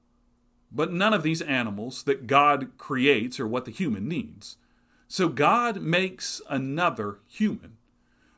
but 0.70 0.92
none 0.92 1.12
of 1.12 1.24
these 1.24 1.42
animals 1.42 2.04
that 2.04 2.28
God 2.28 2.76
creates 2.78 3.40
are 3.40 3.48
what 3.48 3.64
the 3.64 3.72
human 3.72 4.06
needs. 4.06 4.56
So 5.08 5.28
God 5.28 5.80
makes 5.80 6.40
another 6.48 7.18
human. 7.26 7.78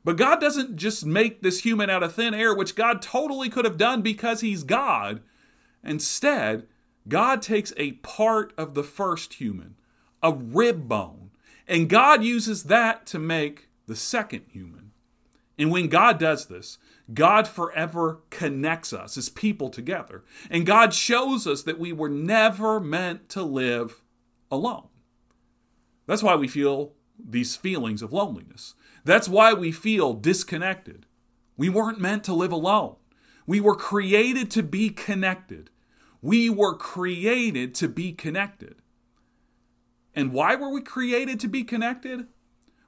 But 0.05 0.17
God 0.17 0.41
doesn't 0.41 0.77
just 0.77 1.05
make 1.05 1.43
this 1.43 1.61
human 1.61 1.91
out 1.91 2.03
of 2.03 2.15
thin 2.15 2.33
air, 2.33 2.55
which 2.55 2.75
God 2.75 3.03
totally 3.03 3.51
could 3.51 3.67
have 3.67 3.77
done 3.77 4.01
because 4.01 4.41
he's 4.41 4.63
God. 4.63 5.21
Instead, 5.83 6.67
God 7.07 7.41
takes 7.43 7.73
a 7.77 7.93
part 7.93 8.53
of 8.59 8.75
the 8.75 8.83
first 8.83 9.35
human, 9.35 9.77
a 10.23 10.33
rib 10.33 10.89
bone, 10.89 11.31
and 11.67 11.89
God 11.89 12.23
uses 12.23 12.65
that 12.65 13.07
to 13.07 13.19
make 13.19 13.69
the 13.87 13.97
second 13.97 14.45
human. 14.51 14.93
And 15.59 15.71
when 15.71 15.89
God 15.89 16.19
does 16.19 16.47
this, 16.47 16.79
God 17.13 17.49
forever 17.49 18.21
connects 18.31 18.93
us 18.93 19.17
as 19.17 19.29
people 19.29 19.71
together. 19.71 20.23
And 20.51 20.67
God 20.67 20.95
shows 20.95 21.47
us 21.47 21.63
that 21.63 21.79
we 21.79 21.93
were 21.93 22.09
never 22.09 22.79
meant 22.79 23.29
to 23.31 23.43
live 23.43 24.03
alone. 24.51 24.89
That's 26.07 26.23
why 26.23 26.37
we 26.37 26.49
feel 26.49 26.93
these 27.19 27.57
feelings 27.57 28.03
of 28.03 28.13
loneliness. 28.13 28.75
That's 29.05 29.29
why 29.29 29.53
we 29.53 29.73
feel 29.73 30.13
disconnected. 30.15 31.07
We 31.57 31.69
weren't 31.69 32.01
meant 32.01 32.25
to 32.25 32.35
live 32.35 32.53
alone. 32.53 32.97
We 33.49 33.63
were 33.63 33.75
created 33.75 34.51
to 34.51 34.63
be 34.63 34.91
connected. 34.91 35.71
We 36.21 36.51
were 36.51 36.77
created 36.77 37.75
to 37.77 37.89
be 37.89 38.13
connected. 38.13 38.75
And 40.15 40.35
why 40.35 40.55
were 40.55 40.69
we 40.69 40.83
created 40.83 41.41
to 41.41 41.49
be 41.49 41.65
connected? 41.65 42.27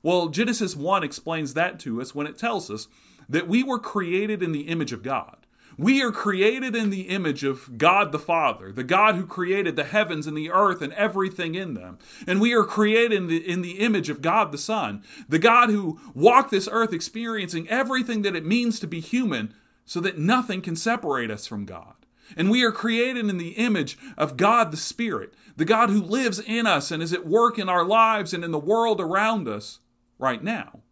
Well, 0.03 0.29
Genesis 0.29 0.77
1 0.77 1.03
explains 1.03 1.55
that 1.55 1.81
to 1.81 2.03
us 2.03 2.15
when 2.15 2.27
it 2.27 2.37
tells 2.37 2.71
us 2.71 2.89
that 3.27 3.49
we 3.49 3.63
were 3.63 3.79
created 3.79 4.43
in 4.43 4.53
the 4.53 4.69
image 4.69 4.93
of 4.93 5.03
God. 5.03 5.47
We 5.79 6.03
are 6.03 6.13
created 6.13 6.77
in 6.77 6.91
the 6.91 7.09
image 7.09 7.43
of 7.43 7.79
God 7.79 8.13
the 8.13 8.19
Father, 8.19 8.71
the 8.71 8.85
God 8.85 9.15
who 9.15 9.25
created 9.25 9.77
the 9.77 9.85
heavens 9.85 10.27
and 10.27 10.37
the 10.37 10.51
earth 10.51 10.83
and 10.83 10.93
everything 10.93 11.55
in 11.55 11.73
them. 11.73 11.97
And 12.27 12.39
we 12.39 12.53
are 12.53 12.65
created 12.65 13.15
in 13.15 13.29
the, 13.29 13.39
in 13.39 13.63
the 13.63 13.79
image 13.79 14.11
of 14.11 14.21
God 14.21 14.53
the 14.53 14.59
Son, 14.59 15.03
the 15.27 15.39
God 15.39 15.71
who 15.71 15.99
walked 16.13 16.51
this 16.51 16.69
earth 16.71 16.93
experiencing 16.93 17.67
everything 17.71 18.21
that 18.23 18.37
it 18.37 18.45
means 18.45 18.79
to 18.81 18.87
be 18.87 19.01
human 19.01 19.55
so 19.91 19.99
that 19.99 20.17
nothing 20.17 20.63
can 20.63 20.77
separate 20.77 21.33
us 21.33 21.49
from 21.49 21.65
God. 21.65 21.95
And 22.37 22.49
we 22.49 22.63
are 22.63 22.71
created 22.71 23.29
in 23.29 23.39
the 23.39 23.57
image 23.57 23.99
of 24.17 24.37
God 24.37 24.71
the 24.71 24.77
Spirit, 24.77 25.35
the 25.57 25.65
God 25.65 25.91
who 25.91 26.01
lives 26.01 26.39
in 26.39 26.65
us 26.65 26.93
and 26.93 27.03
is 27.03 27.13
at 27.13 27.27
work 27.27 27.59
in 27.59 27.69
our 27.69 27.85
lives 27.85 28.33
and 28.33 28.45
in 28.45 28.53
the 28.53 28.59
world 28.61 29.01
around 29.01 29.49
us 29.49 29.81
right 30.17 30.45
now. 30.45 30.83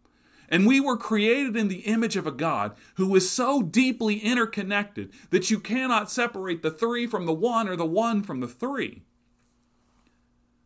And 0.49 0.67
we 0.67 0.81
were 0.81 0.97
created 0.97 1.55
in 1.55 1.69
the 1.69 1.85
image 1.85 2.17
of 2.17 2.27
a 2.27 2.31
God 2.31 2.75
who 2.95 3.15
is 3.15 3.31
so 3.31 3.61
deeply 3.61 4.17
interconnected 4.17 5.13
that 5.29 5.49
you 5.49 5.61
cannot 5.61 6.11
separate 6.11 6.61
the 6.61 6.69
three 6.69 7.07
from 7.07 7.25
the 7.25 7.31
one 7.31 7.69
or 7.69 7.77
the 7.77 7.85
one 7.85 8.21
from 8.21 8.41
the 8.41 8.49
three. 8.49 9.03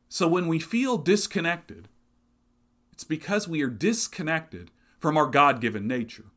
So 0.10 0.28
when 0.28 0.48
we 0.48 0.58
feel 0.58 0.98
disconnected, 0.98 1.88
it's 2.94 3.04
because 3.04 3.48
we 3.48 3.62
are 3.62 3.70
disconnected 3.70 4.72
from 4.98 5.18
our 5.18 5.28
God 5.28 5.62
given 5.62 5.86
nature. 5.86 6.33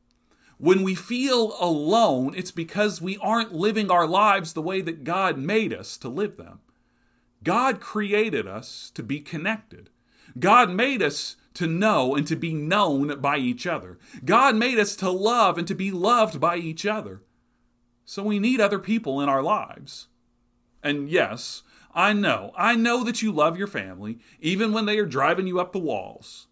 When 0.59 0.83
we 0.83 0.95
feel 0.95 1.55
alone, 1.61 2.35
it's 2.35 2.51
because 2.51 3.01
we 3.03 3.19
aren't 3.19 3.55
living 3.55 3.91
our 3.91 4.07
lives 4.07 4.53
the 4.53 4.63
way 4.63 4.81
that 4.81 5.05
God 5.05 5.37
made 5.37 5.73
us 5.73 5.97
to 5.99 6.09
live 6.09 6.37
them. 6.37 6.61
God 7.45 7.81
created 7.81 8.47
us 8.47 8.91
to 8.95 9.03
be 9.03 9.21
connected. 9.21 9.91
God 10.39 10.71
made 10.71 11.03
us 11.03 11.37
to 11.55 11.67
know 11.67 12.15
and 12.15 12.27
to 12.27 12.37
be 12.37 12.55
known 12.55 13.21
by 13.21 13.37
each 13.37 13.67
other. 13.67 13.99
God 14.25 14.57
made 14.57 14.79
us 14.79 14.97
to 14.97 15.11
love 15.11 15.59
and 15.59 15.69
to 15.69 15.75
be 15.75 15.91
loved 15.91 16.41
by 16.41 16.57
each 16.57 16.85
other. 16.85 17.23
So 18.05 18.23
we 18.23 18.39
need 18.39 18.61
other 18.61 18.79
people 18.79 19.21
in 19.21 19.29
our 19.29 19.43
lives. 19.43 20.09
And 20.83 21.11
yes, 21.11 21.63
I 21.95 22.13
know, 22.13 22.53
I 22.57 22.77
know 22.77 23.05
that 23.05 23.23
you 23.23 23.33
love 23.33 23.57
your 23.57 23.67
family, 23.67 24.19
even 24.41 24.73
when 24.73 24.87
they 24.87 24.99
are 24.99 25.07
driving 25.07 25.47
you 25.47 25.59
up 25.59 25.73
the 25.73 25.79
walls. 25.79 26.47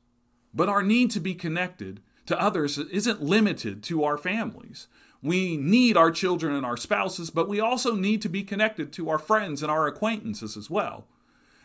But 0.55 0.69
our 0.69 0.83
need 0.83 1.11
to 1.13 1.21
be 1.21 1.35
connected 1.35 2.01
to 2.27 2.41
others 2.41 2.79
isn't 2.79 3.23
limited 3.23 3.83
to 3.85 4.05
our 4.05 4.17
families. 4.17 4.89
We 5.23 5.57
need 5.57 5.97
our 5.97 6.11
children 6.11 6.55
and 6.55 6.67
our 6.67 6.77
spouses, 6.77 7.31
but 7.31 7.49
we 7.49 7.61
also 7.61 7.95
need 7.95 8.21
to 8.23 8.29
be 8.29 8.43
connected 8.43 8.93
to 8.93 9.09
our 9.09 9.19
friends 9.19 9.63
and 9.63 9.71
our 9.71 9.87
acquaintances 9.87 10.57
as 10.57 10.69
well. 10.69 11.07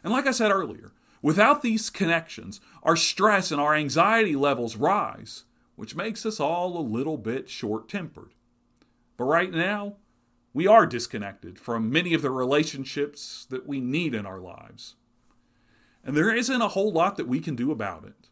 And 0.03 0.13
like 0.13 0.27
I 0.27 0.31
said 0.31 0.51
earlier, 0.51 0.93
Without 1.21 1.61
these 1.61 1.89
connections, 1.89 2.61
our 2.83 2.95
stress 2.95 3.51
and 3.51 3.59
our 3.59 3.75
anxiety 3.75 4.35
levels 4.35 4.77
rise, 4.77 5.43
which 5.75 5.95
makes 5.95 6.25
us 6.25 6.39
all 6.39 6.77
a 6.77 6.81
little 6.81 7.17
bit 7.17 7.49
short 7.49 7.89
tempered. 7.89 8.33
But 9.17 9.25
right 9.25 9.51
now, 9.51 9.95
we 10.53 10.65
are 10.65 10.85
disconnected 10.85 11.59
from 11.59 11.91
many 11.91 12.13
of 12.13 12.21
the 12.21 12.31
relationships 12.31 13.45
that 13.49 13.67
we 13.67 13.81
need 13.81 14.15
in 14.15 14.25
our 14.25 14.39
lives. 14.39 14.95
And 16.03 16.15
there 16.15 16.33
isn't 16.33 16.61
a 16.61 16.69
whole 16.69 16.91
lot 16.91 17.17
that 17.17 17.27
we 17.27 17.41
can 17.41 17.55
do 17.55 17.71
about 17.71 18.05
it. 18.05 18.29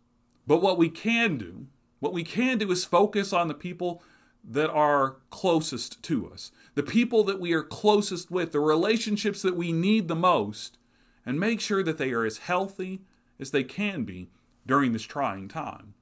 But 0.47 0.61
what 0.61 0.77
we 0.77 0.89
can 0.89 1.37
do, 1.37 1.67
what 1.99 2.13
we 2.13 2.23
can 2.23 2.57
do 2.57 2.71
is 2.71 2.85
focus 2.85 3.33
on 3.33 3.47
the 3.47 3.53
people 3.53 4.01
that 4.43 4.69
are 4.69 5.17
closest 5.29 6.01
to 6.03 6.31
us, 6.31 6.51
the 6.75 6.83
people 6.83 7.23
that 7.25 7.39
we 7.39 7.53
are 7.53 7.63
closest 7.63 8.31
with, 8.31 8.51
the 8.51 8.59
relationships 8.59 9.41
that 9.41 9.55
we 9.55 9.71
need 9.71 10.07
the 10.07 10.15
most, 10.15 10.77
and 11.25 11.39
make 11.39 11.59
sure 11.59 11.83
that 11.83 11.97
they 11.97 12.11
are 12.11 12.25
as 12.25 12.37
healthy 12.39 13.01
as 13.39 13.51
they 13.51 13.63
can 13.63 14.03
be 14.03 14.29
during 14.65 14.93
this 14.93 15.03
trying 15.03 15.47
time. 15.47 15.93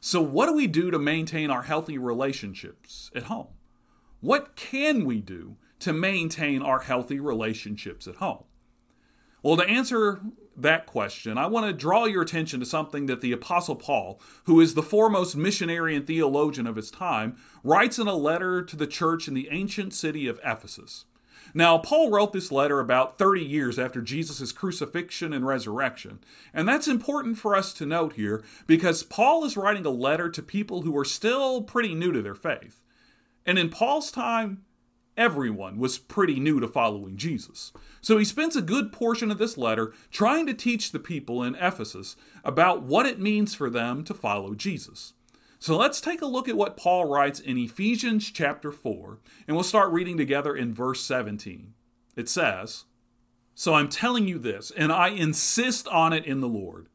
So, 0.00 0.20
what 0.20 0.46
do 0.46 0.52
we 0.52 0.66
do 0.66 0.90
to 0.90 0.98
maintain 0.98 1.50
our 1.50 1.62
healthy 1.62 1.96
relationships 1.96 3.10
at 3.14 3.24
home? 3.24 3.48
What 4.20 4.54
can 4.54 5.04
we 5.04 5.20
do 5.20 5.56
to 5.80 5.92
maintain 5.92 6.62
our 6.62 6.80
healthy 6.80 7.18
relationships 7.18 8.06
at 8.06 8.16
home? 8.16 8.44
Well, 9.42 9.56
to 9.56 9.66
answer 9.66 10.20
that 10.56 10.86
question, 10.86 11.38
I 11.38 11.46
want 11.46 11.66
to 11.66 11.72
draw 11.72 12.04
your 12.04 12.22
attention 12.22 12.60
to 12.60 12.66
something 12.66 13.06
that 13.06 13.20
the 13.20 13.32
Apostle 13.32 13.76
Paul, 13.76 14.20
who 14.44 14.60
is 14.60 14.74
the 14.74 14.82
foremost 14.82 15.36
missionary 15.36 15.94
and 15.96 16.06
theologian 16.06 16.66
of 16.66 16.76
his 16.76 16.90
time, 16.90 17.36
writes 17.62 17.98
in 17.98 18.06
a 18.06 18.14
letter 18.14 18.62
to 18.62 18.76
the 18.76 18.86
church 18.86 19.28
in 19.28 19.34
the 19.34 19.48
ancient 19.50 19.94
city 19.94 20.26
of 20.26 20.40
Ephesus. 20.44 21.04
Now, 21.56 21.78
Paul 21.78 22.10
wrote 22.10 22.32
this 22.32 22.50
letter 22.50 22.80
about 22.80 23.16
30 23.16 23.44
years 23.44 23.78
after 23.78 24.02
Jesus' 24.02 24.50
crucifixion 24.50 25.32
and 25.32 25.46
resurrection. 25.46 26.18
And 26.52 26.68
that's 26.68 26.88
important 26.88 27.38
for 27.38 27.54
us 27.54 27.72
to 27.74 27.86
note 27.86 28.14
here 28.14 28.42
because 28.66 29.04
Paul 29.04 29.44
is 29.44 29.56
writing 29.56 29.86
a 29.86 29.90
letter 29.90 30.28
to 30.30 30.42
people 30.42 30.82
who 30.82 30.96
are 30.98 31.04
still 31.04 31.62
pretty 31.62 31.94
new 31.94 32.10
to 32.10 32.22
their 32.22 32.34
faith. 32.34 32.80
And 33.46 33.58
in 33.58 33.68
Paul's 33.68 34.10
time, 34.10 34.64
everyone 35.16 35.78
was 35.78 35.98
pretty 35.98 36.40
new 36.40 36.60
to 36.60 36.68
following 36.68 37.16
Jesus. 37.16 37.72
So 38.00 38.18
he 38.18 38.24
spends 38.24 38.56
a 38.56 38.62
good 38.62 38.92
portion 38.92 39.30
of 39.30 39.38
this 39.38 39.56
letter 39.56 39.92
trying 40.10 40.46
to 40.46 40.54
teach 40.54 40.92
the 40.92 40.98
people 40.98 41.42
in 41.42 41.54
Ephesus 41.56 42.16
about 42.44 42.82
what 42.82 43.06
it 43.06 43.18
means 43.18 43.54
for 43.54 43.70
them 43.70 44.04
to 44.04 44.14
follow 44.14 44.54
Jesus. 44.54 45.14
So 45.58 45.76
let's 45.78 46.00
take 46.00 46.20
a 46.20 46.26
look 46.26 46.48
at 46.48 46.56
what 46.56 46.76
Paul 46.76 47.06
writes 47.06 47.40
in 47.40 47.56
Ephesians 47.56 48.30
chapter 48.30 48.70
4, 48.70 49.18
and 49.48 49.56
we'll 49.56 49.64
start 49.64 49.92
reading 49.92 50.18
together 50.18 50.54
in 50.54 50.74
verse 50.74 51.00
17. 51.00 51.72
It 52.16 52.28
says, 52.28 52.84
So 53.54 53.74
I'm 53.74 53.88
telling 53.88 54.28
you 54.28 54.38
this, 54.38 54.70
and 54.76 54.92
I 54.92 55.08
insist 55.08 55.88
on 55.88 56.12
it 56.12 56.26
in 56.26 56.40
the 56.40 56.48
Lord. 56.48 56.88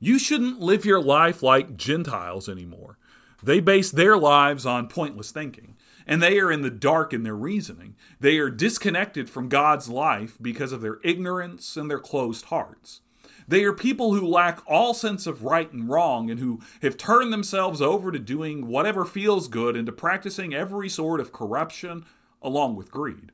You 0.00 0.18
shouldn't 0.18 0.58
live 0.58 0.84
your 0.84 1.00
life 1.00 1.42
like 1.42 1.76
Gentiles 1.76 2.48
anymore. 2.48 2.98
They 3.42 3.60
base 3.60 3.90
their 3.90 4.16
lives 4.16 4.66
on 4.66 4.88
pointless 4.88 5.30
thinking. 5.30 5.76
And 6.10 6.20
they 6.20 6.40
are 6.40 6.50
in 6.50 6.62
the 6.62 6.70
dark 6.70 7.12
in 7.12 7.22
their 7.22 7.36
reasoning. 7.36 7.94
They 8.18 8.38
are 8.38 8.50
disconnected 8.50 9.30
from 9.30 9.48
God's 9.48 9.88
life 9.88 10.36
because 10.42 10.72
of 10.72 10.80
their 10.80 10.98
ignorance 11.04 11.76
and 11.76 11.88
their 11.88 12.00
closed 12.00 12.46
hearts. 12.46 13.00
They 13.46 13.62
are 13.62 13.72
people 13.72 14.14
who 14.14 14.26
lack 14.26 14.60
all 14.66 14.92
sense 14.92 15.28
of 15.28 15.44
right 15.44 15.72
and 15.72 15.88
wrong 15.88 16.28
and 16.28 16.40
who 16.40 16.60
have 16.82 16.96
turned 16.96 17.32
themselves 17.32 17.80
over 17.80 18.10
to 18.10 18.18
doing 18.18 18.66
whatever 18.66 19.04
feels 19.04 19.46
good 19.46 19.76
and 19.76 19.86
to 19.86 19.92
practicing 19.92 20.52
every 20.52 20.88
sort 20.88 21.20
of 21.20 21.32
corruption 21.32 22.04
along 22.42 22.74
with 22.74 22.90
greed. 22.90 23.30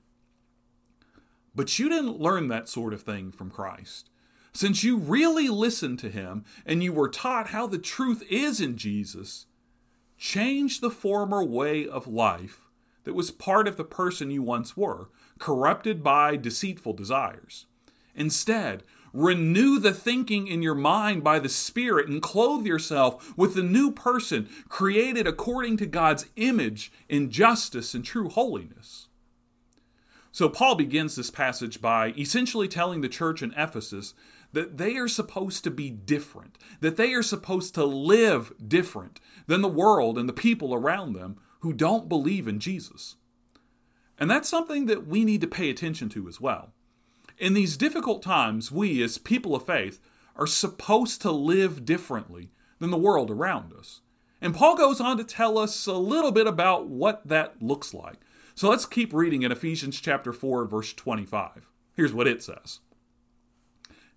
But 1.55 1.79
you 1.79 1.89
didn't 1.89 2.21
learn 2.21 2.49
that 2.49 2.69
sort 2.69 2.93
of 2.93 3.01
thing 3.01 3.33
from 3.33 3.51
Christ. 3.51 4.11
Since 4.53 4.85
you 4.85 4.99
really 4.99 5.49
listened 5.49 5.99
to 6.01 6.11
him 6.11 6.45
and 6.67 6.83
you 6.83 6.93
were 6.93 7.09
taught 7.09 7.49
how 7.49 7.67
the 7.67 7.79
truth 7.79 8.23
is 8.29 8.61
in 8.61 8.77
Jesus, 8.77 9.47
change 10.19 10.81
the 10.81 10.91
former 10.91 11.43
way 11.43 11.89
of 11.89 12.07
life 12.07 12.66
that 13.07 13.15
was 13.15 13.31
part 13.31 13.67
of 13.67 13.79
the 13.79 13.85
person 13.85 14.31
you 14.31 14.43
once 14.43 14.77
were, 14.77 15.09
corrupted 15.39 16.03
by 16.03 16.37
deceitful 16.37 16.93
desires. 16.93 17.65
Instead, 18.15 18.83
Renew 19.17 19.79
the 19.79 19.95
thinking 19.95 20.47
in 20.47 20.61
your 20.61 20.75
mind 20.75 21.25
by 21.25 21.39
the 21.39 21.49
Spirit 21.49 22.07
and 22.07 22.21
clothe 22.21 22.67
yourself 22.67 23.35
with 23.35 23.55
the 23.55 23.63
new 23.63 23.91
person 23.91 24.47
created 24.69 25.27
according 25.27 25.79
to 25.79 25.87
God's 25.87 26.27
image 26.37 26.93
in 27.09 27.31
justice 27.31 27.95
and 27.95 28.05
true 28.05 28.29
holiness. 28.29 29.09
So, 30.33 30.51
Paul 30.51 30.75
begins 30.75 31.17
this 31.17 31.31
passage 31.31 31.81
by 31.81 32.13
essentially 32.19 32.69
telling 32.69 33.01
the 33.01 33.09
church 33.09 33.43
in 33.43 33.55
Ephesus 33.57 34.13
that 34.53 34.77
they 34.77 34.97
are 34.97 35.09
supposed 35.09 35.65
to 35.65 35.71
be 35.71 35.89
different, 35.89 36.59
that 36.81 36.99
they 36.99 37.15
are 37.15 37.23
supposed 37.23 37.75
to 37.77 37.87
live 37.87 38.53
different 38.69 39.19
than 39.47 39.63
the 39.63 39.69
world 39.69 40.19
and 40.19 40.29
the 40.29 40.35
people 40.35 40.75
around 40.75 41.15
them 41.15 41.39
who 41.61 41.73
don't 41.73 42.09
believe 42.09 42.47
in 42.47 42.61
Jesus. 42.61 43.17
And 44.19 44.31
that's 44.31 44.49
something 44.49 44.87
that 44.87 45.07
we 45.07 45.25
need 45.25 45.41
to 45.43 45.47
pay 45.47 45.71
attention 45.71 46.09
to 46.11 46.29
as 46.29 46.41
well. 46.41 46.73
In 47.39 47.55
these 47.55 47.77
difficult 47.77 48.23
times, 48.23 48.73
we, 48.73 49.03
as 49.03 49.19
people 49.19 49.55
of 49.55 49.67
faith, 49.67 50.01
are 50.37 50.47
supposed 50.47 51.21
to 51.23 51.31
live 51.31 51.85
differently 51.85 52.51
than 52.79 52.91
the 52.91 52.97
world 52.97 53.31
around 53.31 53.73
us. 53.73 54.01
And 54.41 54.55
Paul 54.55 54.77
goes 54.77 55.01
on 55.01 55.17
to 55.19 55.25
tell 55.25 55.59
us 55.59 55.87
a 55.87 55.95
little 55.95 56.33
bit 56.33 56.47
about 56.47 56.87
what 56.87 57.27
that 57.27 57.63
looks 57.63 57.95
like. 57.95 58.17
So 58.55 58.71
let's 58.71 58.87
keep 58.87 59.13
reading 59.13 59.43
in 59.43 59.53
Ephesians 59.53 60.01
chapter 60.01 60.33
4 60.33 60.65
verse 60.67 60.93
25. 60.93 61.69
Here's 61.95 62.13
what 62.13 62.27
it 62.27 62.43
says. 62.43 62.81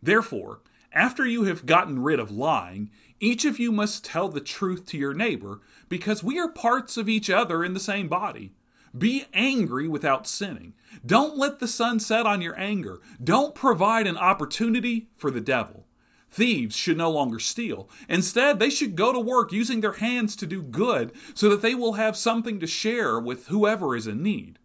Therefore, 0.01 0.61
after 0.93 1.25
you 1.25 1.43
have 1.43 1.65
gotten 1.65 2.01
rid 2.01 2.19
of 2.19 2.31
lying, 2.31 2.89
each 3.19 3.45
of 3.45 3.59
you 3.59 3.71
must 3.71 4.05
tell 4.05 4.29
the 4.29 4.41
truth 4.41 4.85
to 4.87 4.97
your 4.97 5.13
neighbor, 5.13 5.61
because 5.87 6.23
we 6.23 6.39
are 6.39 6.49
parts 6.49 6.97
of 6.97 7.09
each 7.09 7.29
other 7.29 7.63
in 7.63 7.73
the 7.73 7.79
same 7.79 8.07
body. 8.07 8.53
Be 8.97 9.25
angry 9.33 9.87
without 9.87 10.27
sinning. 10.27 10.73
Don't 11.05 11.37
let 11.37 11.59
the 11.59 11.67
sun 11.67 11.99
set 11.99 12.25
on 12.25 12.41
your 12.41 12.57
anger. 12.59 12.99
Don't 13.23 13.53
provide 13.53 14.07
an 14.07 14.17
opportunity 14.17 15.09
for 15.15 15.29
the 15.29 15.41
devil. 15.41 15.85
Thieves 16.31 16.75
should 16.75 16.97
no 16.97 17.09
longer 17.09 17.39
steal. 17.39 17.89
Instead, 18.07 18.59
they 18.59 18.69
should 18.69 18.95
go 18.95 19.11
to 19.11 19.19
work 19.19 19.51
using 19.51 19.81
their 19.81 19.93
hands 19.93 20.35
to 20.35 20.45
do 20.45 20.61
good 20.61 21.11
so 21.33 21.49
that 21.49 21.61
they 21.61 21.75
will 21.75 21.93
have 21.93 22.15
something 22.15 22.59
to 22.59 22.67
share 22.67 23.19
with 23.19 23.47
whoever 23.47 23.95
is 23.95 24.07
in 24.07 24.21
need. 24.21 24.59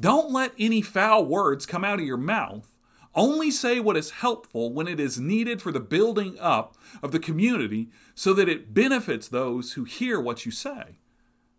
Don't 0.00 0.30
let 0.30 0.52
any 0.58 0.82
foul 0.82 1.24
words 1.24 1.66
come 1.66 1.84
out 1.84 2.00
of 2.00 2.06
your 2.06 2.16
mouth. 2.16 2.73
Only 3.14 3.50
say 3.50 3.78
what 3.78 3.96
is 3.96 4.10
helpful 4.10 4.72
when 4.72 4.88
it 4.88 4.98
is 4.98 5.20
needed 5.20 5.62
for 5.62 5.70
the 5.70 5.80
building 5.80 6.36
up 6.40 6.76
of 7.02 7.12
the 7.12 7.20
community 7.20 7.90
so 8.14 8.34
that 8.34 8.48
it 8.48 8.74
benefits 8.74 9.28
those 9.28 9.74
who 9.74 9.84
hear 9.84 10.20
what 10.20 10.44
you 10.44 10.50
say. 10.50 10.98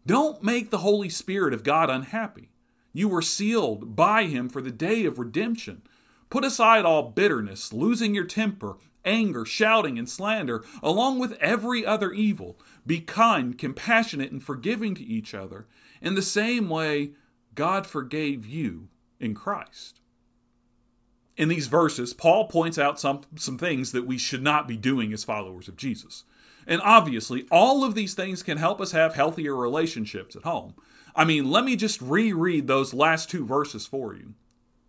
Don't 0.05 0.43
make 0.43 0.69
the 0.69 0.79
Holy 0.79 1.09
Spirit 1.09 1.53
of 1.53 1.63
God 1.63 1.89
unhappy. 1.89 2.49
You 2.93 3.07
were 3.07 3.21
sealed 3.21 3.95
by 3.95 4.25
Him 4.25 4.49
for 4.49 4.61
the 4.61 4.71
day 4.71 5.05
of 5.05 5.17
redemption. 5.17 5.81
Put 6.29 6.43
aside 6.43 6.85
all 6.85 7.09
bitterness, 7.09 7.71
losing 7.71 8.13
your 8.13 8.25
temper, 8.25 8.77
anger, 9.03 9.45
shouting, 9.45 9.97
and 9.97 10.09
slander, 10.09 10.63
along 10.83 11.19
with 11.19 11.33
every 11.33 11.85
other 11.85 12.11
evil. 12.11 12.59
Be 12.85 12.99
kind, 12.99 13.57
compassionate, 13.57 14.31
and 14.31 14.43
forgiving 14.43 14.95
to 14.95 15.03
each 15.03 15.33
other, 15.33 15.67
in 16.01 16.15
the 16.15 16.21
same 16.21 16.69
way 16.69 17.11
God 17.53 17.87
forgave 17.87 18.45
you 18.45 18.89
in 19.19 19.33
Christ. 19.33 20.01
In 21.37 21.49
these 21.49 21.67
verses, 21.67 22.13
Paul 22.13 22.47
points 22.47 22.77
out 22.77 22.99
some, 22.99 23.21
some 23.35 23.57
things 23.57 23.91
that 23.91 24.05
we 24.07 24.17
should 24.17 24.41
not 24.41 24.67
be 24.67 24.77
doing 24.77 25.11
as 25.11 25.23
followers 25.23 25.67
of 25.67 25.75
Jesus. 25.75 26.23
And 26.65 26.81
obviously, 26.81 27.45
all 27.51 27.83
of 27.83 27.93
these 27.93 28.13
things 28.13 28.41
can 28.41 28.57
help 28.57 28.79
us 28.79 28.91
have 28.91 29.15
healthier 29.15 29.55
relationships 29.55 30.35
at 30.35 30.43
home. 30.43 30.75
I 31.15 31.25
mean, 31.25 31.49
let 31.49 31.63
me 31.63 31.75
just 31.75 32.01
reread 32.01 32.67
those 32.67 32.93
last 32.93 33.29
two 33.29 33.45
verses 33.45 33.85
for 33.85 34.13
you. 34.15 34.33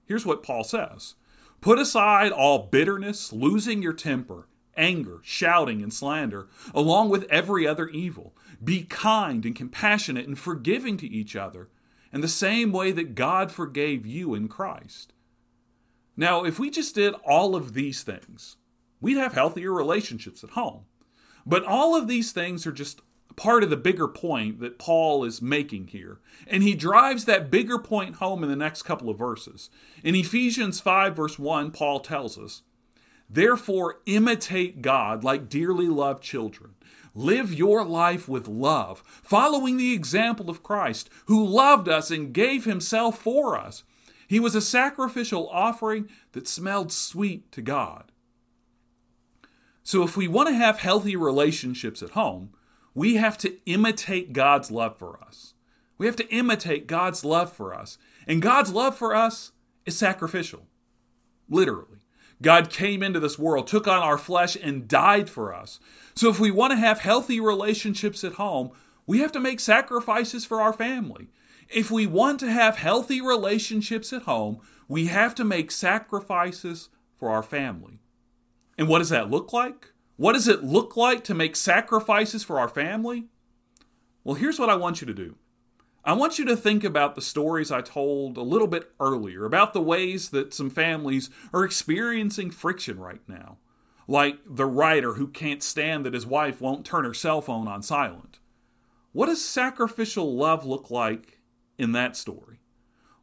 Here's 0.07 0.27
what 0.27 0.43
Paul 0.43 0.65
says 0.65 1.15
Put 1.61 1.79
aside 1.79 2.33
all 2.33 2.67
bitterness, 2.71 3.33
losing 3.33 3.83
your 3.83 3.93
temper, 3.93 4.49
anger, 4.77 5.21
shouting, 5.23 5.83
and 5.83 5.93
slander, 5.93 6.49
along 6.75 7.11
with 7.11 7.25
every 7.31 7.67
other 7.67 7.89
evil. 7.89 8.35
Be 8.63 8.85
kind 8.85 9.45
and 9.45 9.55
compassionate 9.55 10.27
and 10.27 10.39
forgiving 10.39 10.97
to 10.99 11.07
each 11.07 11.37
other, 11.37 11.69
in 12.13 12.21
the 12.21 12.29
same 12.29 12.73
way 12.73 12.93
that 12.93 13.15
God 13.15 13.53
forgave 13.53 14.07
you 14.07 14.35
in 14.35 14.49
Christ. 14.49 15.13
Now, 16.17 16.45
if 16.45 16.59
we 16.59 16.71
just 16.71 16.95
did 16.95 17.15
all 17.25 17.55
of 17.55 17.75
these 17.75 18.03
things, 18.03 18.57
we'd 19.01 19.19
have 19.19 19.35
healthier 19.35 19.73
relationships 19.73 20.43
at 20.43 20.51
home. 20.51 20.85
But 21.45 21.65
all 21.65 21.95
of 21.95 22.09
these 22.09 22.33
things 22.33 22.67
are 22.67 22.73
just 22.73 23.03
part 23.37 23.63
of 23.63 23.71
the 23.71 23.77
bigger 23.77 24.09
point 24.09 24.61
that 24.61 24.79
Paul 24.79 25.25
is 25.25 25.43
making 25.43 25.89
here. 25.89 26.19
And 26.47 26.63
he 26.63 26.75
drives 26.75 27.27
that 27.27 27.51
bigger 27.51 27.79
point 27.79 28.17
home 28.17 28.43
in 28.43 28.49
the 28.49 28.57
next 28.57 28.83
couple 28.83 29.11
of 29.11 29.19
verses. 29.19 29.71
In 30.03 30.15
Ephesians 30.15 30.81
5, 30.81 31.15
verse 31.15 31.39
1, 31.39 31.71
Paul 31.71 32.01
tells 32.01 32.39
us, 32.39 32.63
Therefore, 33.29 34.01
imitate 34.07 34.83
God 34.83 35.23
like 35.23 35.49
dearly 35.49 35.89
loved 35.89 36.23
children. 36.23 36.75
Live 37.15 37.53
your 37.53 37.85
life 37.85 38.29
with 38.29 38.47
love, 38.47 39.03
following 39.07 39.77
the 39.77 39.95
example 39.95 40.51
of 40.51 40.63
Christ, 40.63 41.11
who 41.27 41.45
loved 41.45 41.89
us 41.89 42.11
and 42.11 42.33
gave 42.33 42.65
himself 42.65 43.19
for 43.19 43.59
us. 43.59 43.85
He 44.27 44.41
was 44.41 44.55
a 44.55 44.61
sacrificial 44.61 45.49
offering 45.51 46.09
that 46.33 46.49
smelled 46.49 46.93
sweet 46.93 47.51
to 47.53 47.63
God. 47.63 48.13
So, 49.83 50.03
if 50.03 50.17
we 50.17 50.27
want 50.27 50.49
to 50.49 50.55
have 50.55 50.81
healthy 50.81 51.15
relationships 51.15 52.03
at 52.03 52.11
home, 52.11 52.51
we 52.93 53.17
have 53.17 53.39
to 53.39 53.55
imitate 53.67 54.33
God's 54.33 54.71
love 54.71 54.99
for 54.99 55.23
us. 55.23 55.55
We 55.97 56.07
have 56.07 56.17
to 56.17 56.29
imitate 56.29 56.87
God's 56.87 57.25
love 57.25 57.53
for 57.53 57.73
us. 57.73 57.99
And 58.27 58.43
God's 58.43 58.73
love 58.73 58.97
for 58.97 59.15
us 59.15 59.53
is 59.85 59.97
sacrificial, 59.97 60.67
literally. 61.49 62.01
God 62.43 62.69
came 62.69 63.03
into 63.03 63.21
this 63.21 63.39
world, 63.39 63.67
took 63.67 63.87
on 63.87 64.03
our 64.03 64.19
flesh, 64.19 64.57
and 64.61 64.89
died 64.89 65.31
for 65.31 65.55
us. 65.55 65.79
So, 66.17 66.29
if 66.31 66.41
we 66.41 66.51
want 66.51 66.73
to 66.73 66.79
have 66.79 67.01
healthy 67.01 67.39
relationships 67.39 68.25
at 68.25 68.33
home, 68.33 68.73
we 69.07 69.21
have 69.21 69.33
to 69.33 69.41
make 69.41 69.61
sacrifices 69.61 70.45
for 70.45 70.61
our 70.61 70.73
family. 70.73 71.29
If 71.69 71.91
we 71.91 72.07
want 72.07 72.41
to 72.41 72.51
have 72.51 72.77
healthy 72.77 73.21
relationships 73.21 74.13
at 74.13 74.23
home, 74.23 74.61
we 74.89 75.07
have 75.07 75.35
to 75.37 75.45
make 75.45 75.71
sacrifices 75.71 76.89
for 77.19 77.31
our 77.31 77.43
family. 77.43 78.01
And 78.79 78.89
what 78.89 78.99
does 78.99 79.09
that 79.09 79.31
look 79.31 79.53
like? 79.53 79.93
What 80.17 80.33
does 80.33 80.49
it 80.49 80.63
look 80.63 80.97
like 80.97 81.25
to 81.25 81.35
make 81.35 81.57
sacrifices 81.57 82.45
for 82.45 82.59
our 82.59 82.69
family? 82.69 83.27
Well, 84.23 84.37
here's 84.37 84.59
what 84.59 84.71
I 84.71 84.77
want 84.77 85.01
you 85.01 85.07
to 85.07 85.15
do. 85.15 85.37
I 86.05 86.13
want 86.13 86.39
you 86.39 86.45
to 86.45 86.57
think 86.57 86.85
about 86.85 87.17
the 87.17 87.21
stories 87.21 87.73
I 87.73 87.81
told 87.81 88.37
a 88.37 88.43
little 88.43 88.69
bit 88.69 88.93
earlier 89.01 89.45
about 89.45 89.73
the 89.73 89.83
ways 89.83 90.31
that 90.31 90.55
some 90.55 90.71
families 90.71 91.31
are 91.53 91.65
experiencing 91.65 92.53
friction 92.53 93.01
right 93.01 93.23
now. 93.27 93.59
Like 94.07 94.39
the 94.47 94.67
writer 94.67 95.15
who 95.15 95.27
can't 95.27 95.65
stand 95.65 96.07
that 96.07 96.15
his 96.15 96.27
wife 96.27 96.61
won't 96.61 96.87
turn 96.87 97.05
her 97.05 97.15
cell 97.15 97.41
phone 97.41 97.67
on 97.67 97.83
silent. 97.83 98.39
What 99.13 99.27
does 99.27 99.45
sacrificial 99.45 100.37
love 100.37 100.65
look 100.65 100.93
like 100.93 101.36
in 101.79 101.93
that 101.93 102.17
story? 102.17 102.61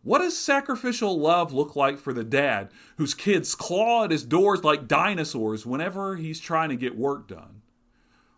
What 0.03 0.19
does 0.19 0.37
sacrificial 0.37 1.17
love 1.17 1.53
look 1.53 1.77
like 1.77 1.97
for 1.97 2.11
the 2.11 2.25
dad 2.25 2.69
whose 2.97 3.13
kids 3.13 3.55
claw 3.55 4.03
at 4.03 4.11
his 4.11 4.23
doors 4.23 4.63
like 4.63 4.87
dinosaurs 4.87 5.65
whenever 5.65 6.17
he's 6.17 6.41
trying 6.41 6.69
to 6.69 6.75
get 6.75 6.97
work 6.97 7.27
done? 7.27 7.61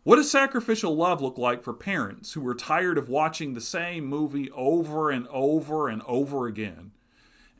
What 0.04 0.18
does 0.18 0.30
sacrificial 0.30 0.96
love 0.96 1.24
look 1.24 1.40
like 1.40 1.64
for 1.64 1.74
parents 1.74 2.34
who 2.34 2.48
are 2.48 2.54
tired 2.54 3.00
of 3.00 3.10
watching 3.10 3.54
the 3.54 3.62
same 3.62 4.06
movie 4.06 4.52
over 4.52 5.10
and 5.10 5.28
over 5.30 5.90
and 5.90 6.04
over 6.06 6.46
again? 6.46 6.92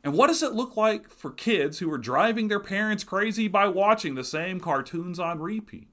And 0.04 0.14
what 0.14 0.28
does 0.28 0.44
it 0.44 0.52
look 0.52 0.76
like 0.76 1.10
for 1.10 1.32
kids 1.32 1.80
who 1.80 1.90
are 1.90 1.98
driving 1.98 2.46
their 2.46 2.60
parents 2.60 3.02
crazy 3.02 3.48
by 3.48 3.66
watching 3.66 4.14
the 4.14 4.22
same 4.22 4.60
cartoons 4.60 5.18
on 5.18 5.40
repeat? 5.40 5.88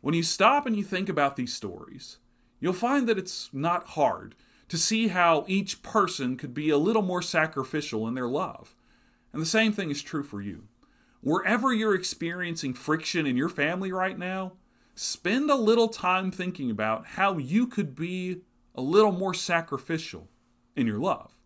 When 0.00 0.14
you 0.14 0.22
stop 0.22 0.66
and 0.66 0.76
you 0.76 0.84
think 0.84 1.08
about 1.08 1.34
these 1.34 1.52
stories, 1.52 2.18
you'll 2.60 2.72
find 2.72 3.08
that 3.08 3.18
it's 3.18 3.50
not 3.52 3.88
hard 3.88 4.36
to 4.70 4.78
see 4.78 5.08
how 5.08 5.44
each 5.48 5.82
person 5.82 6.36
could 6.36 6.54
be 6.54 6.70
a 6.70 6.78
little 6.78 7.02
more 7.02 7.20
sacrificial 7.20 8.06
in 8.06 8.14
their 8.14 8.28
love. 8.28 8.76
And 9.32 9.42
the 9.42 9.46
same 9.46 9.72
thing 9.72 9.90
is 9.90 10.00
true 10.00 10.22
for 10.22 10.40
you. 10.40 10.68
Wherever 11.20 11.72
you're 11.72 11.94
experiencing 11.94 12.74
friction 12.74 13.26
in 13.26 13.36
your 13.36 13.48
family 13.48 13.90
right 13.90 14.16
now, 14.16 14.52
spend 14.94 15.50
a 15.50 15.56
little 15.56 15.88
time 15.88 16.30
thinking 16.30 16.70
about 16.70 17.04
how 17.08 17.36
you 17.36 17.66
could 17.66 17.96
be 17.96 18.42
a 18.76 18.80
little 18.80 19.10
more 19.10 19.34
sacrificial 19.34 20.28
in 20.76 20.86
your 20.86 21.00
love. 21.00 21.36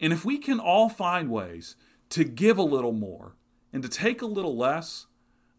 And 0.00 0.12
if 0.12 0.24
we 0.24 0.36
can 0.36 0.58
all 0.58 0.88
find 0.88 1.30
ways 1.30 1.76
to 2.10 2.24
give 2.24 2.58
a 2.58 2.62
little 2.62 2.92
more 2.92 3.36
and 3.72 3.84
to 3.84 3.88
take 3.88 4.20
a 4.20 4.26
little 4.26 4.56
less, 4.56 5.06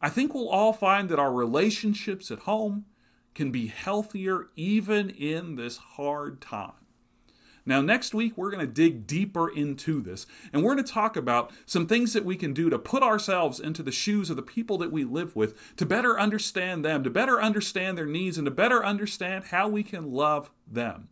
I 0.01 0.09
think 0.09 0.33
we'll 0.33 0.49
all 0.49 0.73
find 0.73 1.07
that 1.07 1.17
our 1.17 1.31
relationships 1.31 2.29
at 2.29 2.39
home 2.39 2.85
can 3.37 3.51
be 3.51 3.67
healthier 3.67 4.47
even 4.55 5.11
in 5.11 5.57
this 5.57 5.77
hard 5.77 6.41
time. 6.41 6.73
Now, 7.67 7.81
next 7.81 8.11
week, 8.11 8.35
we're 8.35 8.49
going 8.49 8.65
to 8.65 8.73
dig 8.73 9.05
deeper 9.05 9.47
into 9.47 10.01
this, 10.01 10.25
and 10.51 10.63
we're 10.63 10.73
going 10.73 10.83
to 10.83 10.91
talk 10.91 11.15
about 11.15 11.51
some 11.67 11.85
things 11.85 12.13
that 12.13 12.25
we 12.25 12.35
can 12.35 12.51
do 12.51 12.71
to 12.71 12.79
put 12.79 13.03
ourselves 13.03 13.59
into 13.59 13.83
the 13.83 13.91
shoes 13.91 14.31
of 14.31 14.37
the 14.37 14.41
people 14.41 14.79
that 14.79 14.91
we 14.91 15.03
live 15.03 15.35
with 15.35 15.75
to 15.75 15.85
better 15.85 16.19
understand 16.19 16.83
them, 16.83 17.03
to 17.03 17.11
better 17.11 17.39
understand 17.39 17.95
their 17.95 18.07
needs, 18.07 18.39
and 18.39 18.45
to 18.45 18.51
better 18.51 18.83
understand 18.83 19.45
how 19.45 19.67
we 19.67 19.83
can 19.83 20.11
love 20.11 20.49
them. 20.65 21.09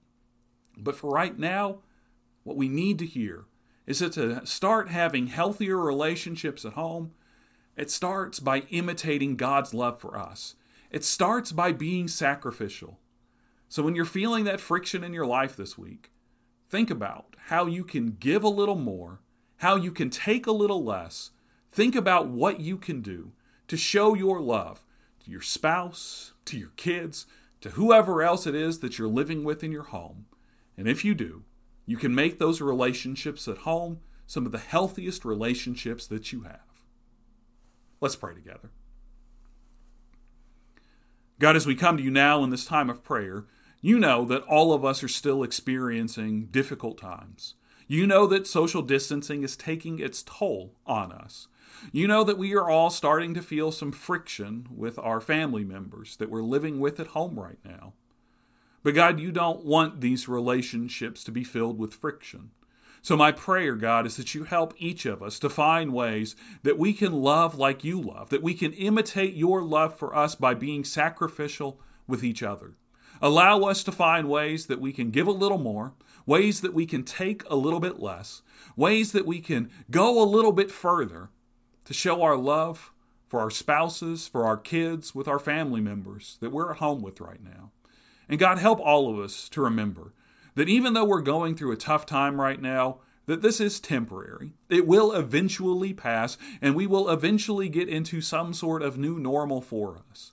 But 0.76 0.96
for 0.96 1.12
right 1.12 1.38
now, 1.38 1.80
what 2.44 2.58
we 2.58 2.70
need 2.70 2.98
to 3.00 3.06
hear 3.06 3.46
is 3.86 4.00
that 4.00 4.14
to 4.14 4.44
start 4.48 4.90
having 4.90 5.28
healthier 5.28 5.78
relationships 5.78 6.66
at 6.66 6.74
home, 6.74 7.12
it 7.78 7.92
starts 7.92 8.40
by 8.40 8.62
imitating 8.72 9.36
God's 9.36 9.76
love 9.76 10.00
for 10.00 10.18
us. 10.18 10.56
It 10.92 11.04
starts 11.04 11.52
by 11.52 11.72
being 11.72 12.08
sacrificial. 12.08 13.00
So 13.68 13.84
when 13.84 13.96
you're 13.96 14.06
feeling 14.06 14.44
that 14.46 14.62
friction 14.62 15.04
in 15.04 15.14
your 15.14 15.26
life 15.26 15.56
this 15.56 15.78
week, 15.78 16.12
Think 16.76 16.90
about 16.90 17.36
how 17.48 17.68
you 17.68 17.84
can 17.84 18.18
give 18.20 18.44
a 18.44 18.50
little 18.50 18.76
more, 18.76 19.22
how 19.58 19.76
you 19.76 19.92
can 19.92 20.10
take 20.10 20.48
a 20.48 20.52
little 20.52 20.84
less. 20.84 21.32
Think 21.72 21.96
about 21.96 22.28
what 22.28 22.60
you 22.60 22.78
can 22.78 23.02
do 23.02 23.34
to 23.68 23.78
show 23.78 24.14
your 24.14 24.42
love 24.42 24.84
to 25.24 25.32
your 25.32 25.42
spouse, 25.42 26.34
to 26.46 26.58
your 26.58 26.72
kids, 26.76 27.26
to 27.62 27.70
whoever 27.72 28.22
else 28.22 28.46
it 28.46 28.54
is 28.54 28.80
that 28.80 29.00
you're 29.00 29.08
living 29.08 29.44
with 29.44 29.64
in 29.64 29.72
your 29.72 29.84
home. 29.84 30.26
And 30.78 30.88
if 30.88 31.04
you 31.04 31.16
do, 31.16 31.44
you 31.86 31.98
can 31.98 32.14
make 32.14 32.38
those 32.38 32.62
relationships 32.62 33.48
at 33.48 33.60
home 33.60 34.02
some 34.28 34.46
of 34.46 34.52
the 34.52 34.60
healthiest 34.60 35.26
relationships 35.26 36.06
that 36.08 36.32
you 36.32 36.42
have. 36.42 36.84
Let's 38.02 38.16
pray 38.16 38.36
together. 38.36 38.70
God, 41.40 41.56
as 41.56 41.66
we 41.66 41.76
come 41.76 41.98
to 41.98 42.04
you 42.04 42.12
now 42.12 42.44
in 42.44 42.50
this 42.50 42.66
time 42.66 42.90
of 42.90 43.04
prayer, 43.04 43.46
you 43.82 44.00
know 44.00 44.24
that 44.26 44.44
all 44.44 44.74
of 44.74 44.86
us 44.86 45.04
are 45.04 45.10
still 45.10 45.44
experiencing 45.44 46.46
difficult 46.46 46.98
times. 46.98 47.56
You 47.88 48.08
know 48.08 48.26
that 48.28 48.48
social 48.48 48.82
distancing 48.82 49.44
is 49.44 49.56
taking 49.56 50.00
its 50.00 50.24
toll 50.24 50.76
on 50.88 51.12
us. 51.12 51.48
You 51.92 52.08
know 52.08 52.24
that 52.24 52.38
we 52.38 52.56
are 52.56 52.70
all 52.70 52.90
starting 52.90 53.34
to 53.34 53.42
feel 53.42 53.72
some 53.72 53.92
friction 53.92 54.68
with 54.74 54.98
our 54.98 55.20
family 55.22 55.64
members 55.64 56.16
that 56.18 56.30
we're 56.30 56.42
living 56.42 56.80
with 56.80 57.00
at 57.00 57.08
home 57.08 57.38
right 57.40 57.60
now. 57.64 57.94
But 58.82 58.96
God, 58.96 59.20
you 59.20 59.32
don't 59.32 59.66
want 59.66 60.02
these 60.02 60.28
relationships 60.28 61.24
to 61.26 61.32
be 61.32 61.44
filled 61.44 61.78
with 61.78 61.94
friction. 61.94 62.52
So, 63.06 63.16
my 63.16 63.32
prayer, 63.32 63.76
God, 63.76 64.08
is 64.08 64.18
that 64.18 64.34
you 64.34 64.46
help 64.46 64.74
each 64.80 65.06
of 65.06 65.22
us 65.22 65.38
to 65.38 65.48
find 65.48 65.94
ways 65.94 66.36
that 66.64 66.80
we 66.80 66.92
can 66.92 67.14
love 67.14 67.54
like 67.54 67.84
you 67.84 68.02
love, 68.02 68.32
that 68.32 68.42
we 68.42 68.56
can 68.56 68.74
imitate 68.74 69.36
your 69.36 69.62
love 69.62 69.96
for 69.96 70.16
us 70.16 70.34
by 70.34 70.56
being 70.56 70.84
sacrificial 70.84 71.80
with 72.08 72.24
each 72.24 72.42
other. 72.42 72.78
Allow 73.22 73.60
us 73.60 73.84
to 73.84 73.92
find 73.92 74.28
ways 74.28 74.66
that 74.66 74.82
we 74.82 74.92
can 74.92 75.12
give 75.12 75.28
a 75.28 75.32
little 75.32 75.60
more, 75.60 75.94
ways 76.26 76.62
that 76.62 76.74
we 76.74 76.88
can 76.88 77.04
take 77.04 77.48
a 77.48 77.56
little 77.56 77.80
bit 77.80 78.00
less, 78.00 78.42
ways 78.76 79.12
that 79.12 79.28
we 79.28 79.40
can 79.40 79.70
go 79.92 80.20
a 80.20 80.26
little 80.26 80.52
bit 80.52 80.72
further 80.72 81.30
to 81.84 81.94
show 81.94 82.24
our 82.24 82.36
love 82.36 82.92
for 83.28 83.40
our 83.40 83.52
spouses, 83.52 84.28
for 84.28 84.48
our 84.48 84.58
kids, 84.58 85.14
with 85.14 85.28
our 85.28 85.38
family 85.38 85.80
members 85.80 86.40
that 86.42 86.52
we're 86.52 86.72
at 86.72 86.78
home 86.78 87.04
with 87.04 87.22
right 87.22 87.44
now. 87.44 87.70
And 88.28 88.40
God, 88.40 88.58
help 88.58 88.80
all 88.80 89.12
of 89.12 89.20
us 89.20 89.48
to 89.50 89.62
remember 89.62 90.12
that 90.56 90.70
even 90.70 90.94
though 90.94 91.06
we're 91.06 91.22
going 91.22 91.56
through 91.56 91.72
a 91.72 91.78
tough 91.78 92.06
time 92.06 92.42
right 92.42 92.62
now, 92.62 93.00
that 93.26 93.42
this 93.42 93.60
is 93.60 93.80
temporary. 93.80 94.54
It 94.70 94.88
will 94.88 95.12
eventually 95.12 95.94
pass, 95.94 96.38
and 96.62 96.76
we 96.76 96.88
will 96.88 97.10
eventually 97.10 97.70
get 97.70 97.90
into 97.90 98.22
some 98.22 98.54
sort 98.54 98.82
of 98.82 98.98
new 98.98 99.20
normal 99.20 99.62
for 99.62 100.02
us. 100.12 100.32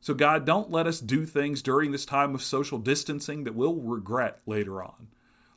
So, 0.00 0.14
God, 0.14 0.44
don't 0.44 0.70
let 0.70 0.86
us 0.88 0.98
do 0.98 1.24
things 1.24 1.62
during 1.62 1.92
this 1.92 2.04
time 2.04 2.34
of 2.34 2.42
social 2.42 2.78
distancing 2.78 3.44
that 3.44 3.54
we'll 3.54 3.76
regret 3.76 4.40
later 4.46 4.82
on. 4.82 5.08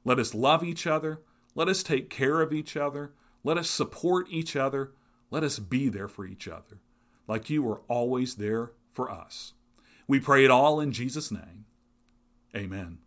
Let 0.04 0.20
us 0.20 0.36
love 0.36 0.64
each 0.64 0.86
other. 0.86 1.22
Let 1.56 1.68
us 1.68 1.82
take 1.82 2.12
care 2.12 2.42
of 2.42 2.54
each 2.54 2.78
other. 2.78 3.14
Let 3.44 3.58
us 3.58 3.70
support 3.70 4.28
each 4.30 4.56
other. 4.56 4.92
Let 5.32 5.44
us 5.44 5.58
be 5.58 5.90
there 5.90 6.08
for 6.08 6.26
each 6.26 6.48
other, 6.48 6.80
like 7.28 7.50
you 7.50 7.64
were 7.64 7.82
always 7.88 8.36
there 8.36 8.74
for 8.92 9.10
us. 9.10 9.54
We 10.08 10.20
pray 10.20 10.46
it 10.46 10.52
all 10.52 10.80
in 10.80 10.92
Jesus' 10.92 11.32
name. 11.32 11.66
Amen. 12.56 13.00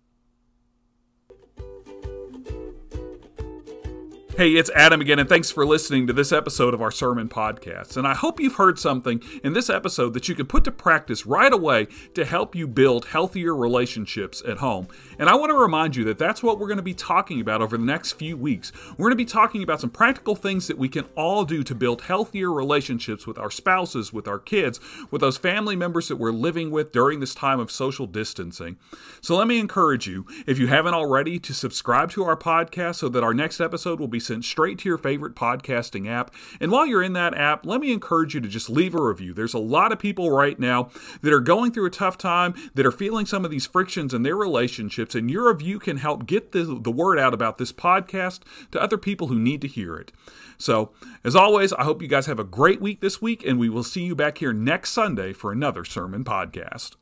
Hey, 4.38 4.53
it's 4.53 4.70
Adam 4.72 5.01
again, 5.01 5.18
and 5.18 5.29
thanks 5.29 5.51
for 5.51 5.66
listening 5.66 6.07
to 6.07 6.12
this 6.12 6.31
episode 6.31 6.72
of 6.72 6.81
our 6.81 6.92
sermon 6.92 7.29
podcast. 7.29 7.96
And 7.96 8.07
I 8.07 8.14
hope 8.14 8.38
you've 8.38 8.55
heard 8.55 8.79
something 8.79 9.20
in 9.42 9.53
this 9.53 9.68
episode 9.68 10.14
that 10.14 10.29
you 10.29 10.37
can 10.37 10.46
put 10.46 10.62
to 10.62 10.70
practice 10.70 11.27
right 11.27 11.53
away 11.53 11.88
to 12.14 12.24
help 12.24 12.55
you 12.55 12.68
build 12.68 13.07
healthier 13.07 13.53
relationships 13.53 14.40
at 14.46 14.59
home. 14.59 14.87
And 15.18 15.29
I 15.29 15.35
want 15.35 15.51
to 15.51 15.59
remind 15.59 15.96
you 15.96 16.05
that 16.05 16.18
that's 16.18 16.40
what 16.40 16.61
we're 16.61 16.68
going 16.68 16.77
to 16.77 16.85
be 16.85 16.94
talking 16.94 17.40
about 17.40 17.62
over 17.62 17.77
the 17.77 17.85
next 17.85 18.12
few 18.12 18.37
weeks. 18.37 18.70
We're 18.90 19.09
going 19.09 19.11
to 19.11 19.16
be 19.16 19.24
talking 19.24 19.64
about 19.64 19.81
some 19.81 19.90
practical 19.90 20.37
things 20.37 20.68
that 20.68 20.79
we 20.79 20.88
can 20.88 21.07
all 21.16 21.44
do 21.44 21.64
to 21.64 21.74
build 21.74 22.03
healthier 22.03 22.53
relationships 22.53 23.27
with 23.27 23.38
our 23.38 23.51
spouses, 23.51 24.12
with 24.12 24.29
our 24.29 24.38
kids, 24.38 24.79
with 25.11 25.20
those 25.20 25.37
family 25.37 25.74
members 25.74 26.07
that 26.07 26.16
we're 26.16 26.31
living 26.31 26.70
with 26.70 26.92
during 26.92 27.18
this 27.18 27.35
time 27.35 27.59
of 27.59 27.72
social 27.72 28.07
distancing. 28.07 28.77
So 29.20 29.37
let 29.37 29.48
me 29.48 29.59
encourage 29.59 30.07
you, 30.07 30.27
if 30.46 30.61
you 30.61 30.68
haven't 30.68 30.94
already, 30.94 31.40
to 31.40 31.53
subscribe 31.53 32.12
to 32.12 32.22
our 32.22 32.37
podcast 32.37 32.94
so 32.94 33.09
that 33.09 33.24
our 33.24 33.35
next 33.35 33.61
episode 33.61 33.98
will 33.98 34.07
be 34.07 34.28
sent 34.29 34.45
straight 34.45 34.79
to 34.79 34.88
your 34.88 34.99
favorite 34.99 35.35
podcasting 35.35 36.09
app. 36.09 36.33
And 36.61 36.71
while 36.71 36.87
you're 36.87 37.03
in 37.03 37.14
that 37.14 37.37
app, 37.37 37.67
let 37.67 37.81
me 37.81 37.93
encourage 37.93 38.35
you 38.35 38.41
to 38.41 38.49
just 38.49 38.71
leave 38.71 38.95
a 38.95 39.03
review. 39.03 39.35
There's 39.35 39.55
a 39.55 39.59
lot 39.59 39.91
of 39.91 39.99
people 39.99 40.31
right 40.31 40.59
now 40.59 40.91
that 41.23 41.33
are 41.33 41.41
going 41.41 41.73
through 41.73 41.87
a 41.87 41.91
tough 41.91 42.17
time, 42.17 42.55
that 42.75 42.87
are 42.87 42.93
feeling 42.93 43.27
some 43.27 43.45
of 43.45 43.51
these 43.51 43.67
frictions 43.67 44.14
in 44.14 44.23
their 44.23 44.37
relationships, 44.37 45.14
and 45.14 45.31
your 45.31 45.53
review 45.53 45.79
can 45.79 45.97
help 45.97 46.27
get 46.27 46.53
the, 46.53 46.79
the 46.81 46.93
word 46.93 47.19
out 47.19 47.35
about 47.35 47.59
this 47.59 47.73
podcast 47.73 48.41
to 48.71 48.81
other 48.81 48.99
people 48.99 49.27
who 49.27 49.38
need 49.38 49.61
to 49.62 49.69
hear 49.69 49.97
it. 49.97 50.12
So, 50.59 50.93
as 51.25 51.35
always, 51.35 51.73
I 51.73 51.85
hope 51.85 52.03
you 52.03 52.09
guys 52.09 52.27
have 52.27 52.38
a 52.38 52.45
great 52.45 52.81
week 52.81 53.01
this 53.01 53.23
week, 53.23 53.45
and 53.45 53.59
we 53.59 53.69
will 53.69 53.85
see 53.85 54.03
you 54.03 54.14
back 54.14 54.38
here 54.38 54.53
next 54.53 54.91
Sunday 54.91 55.33
for 55.33 55.53
another 55.53 55.85
sermon 55.85 56.25
podcast. 56.25 56.97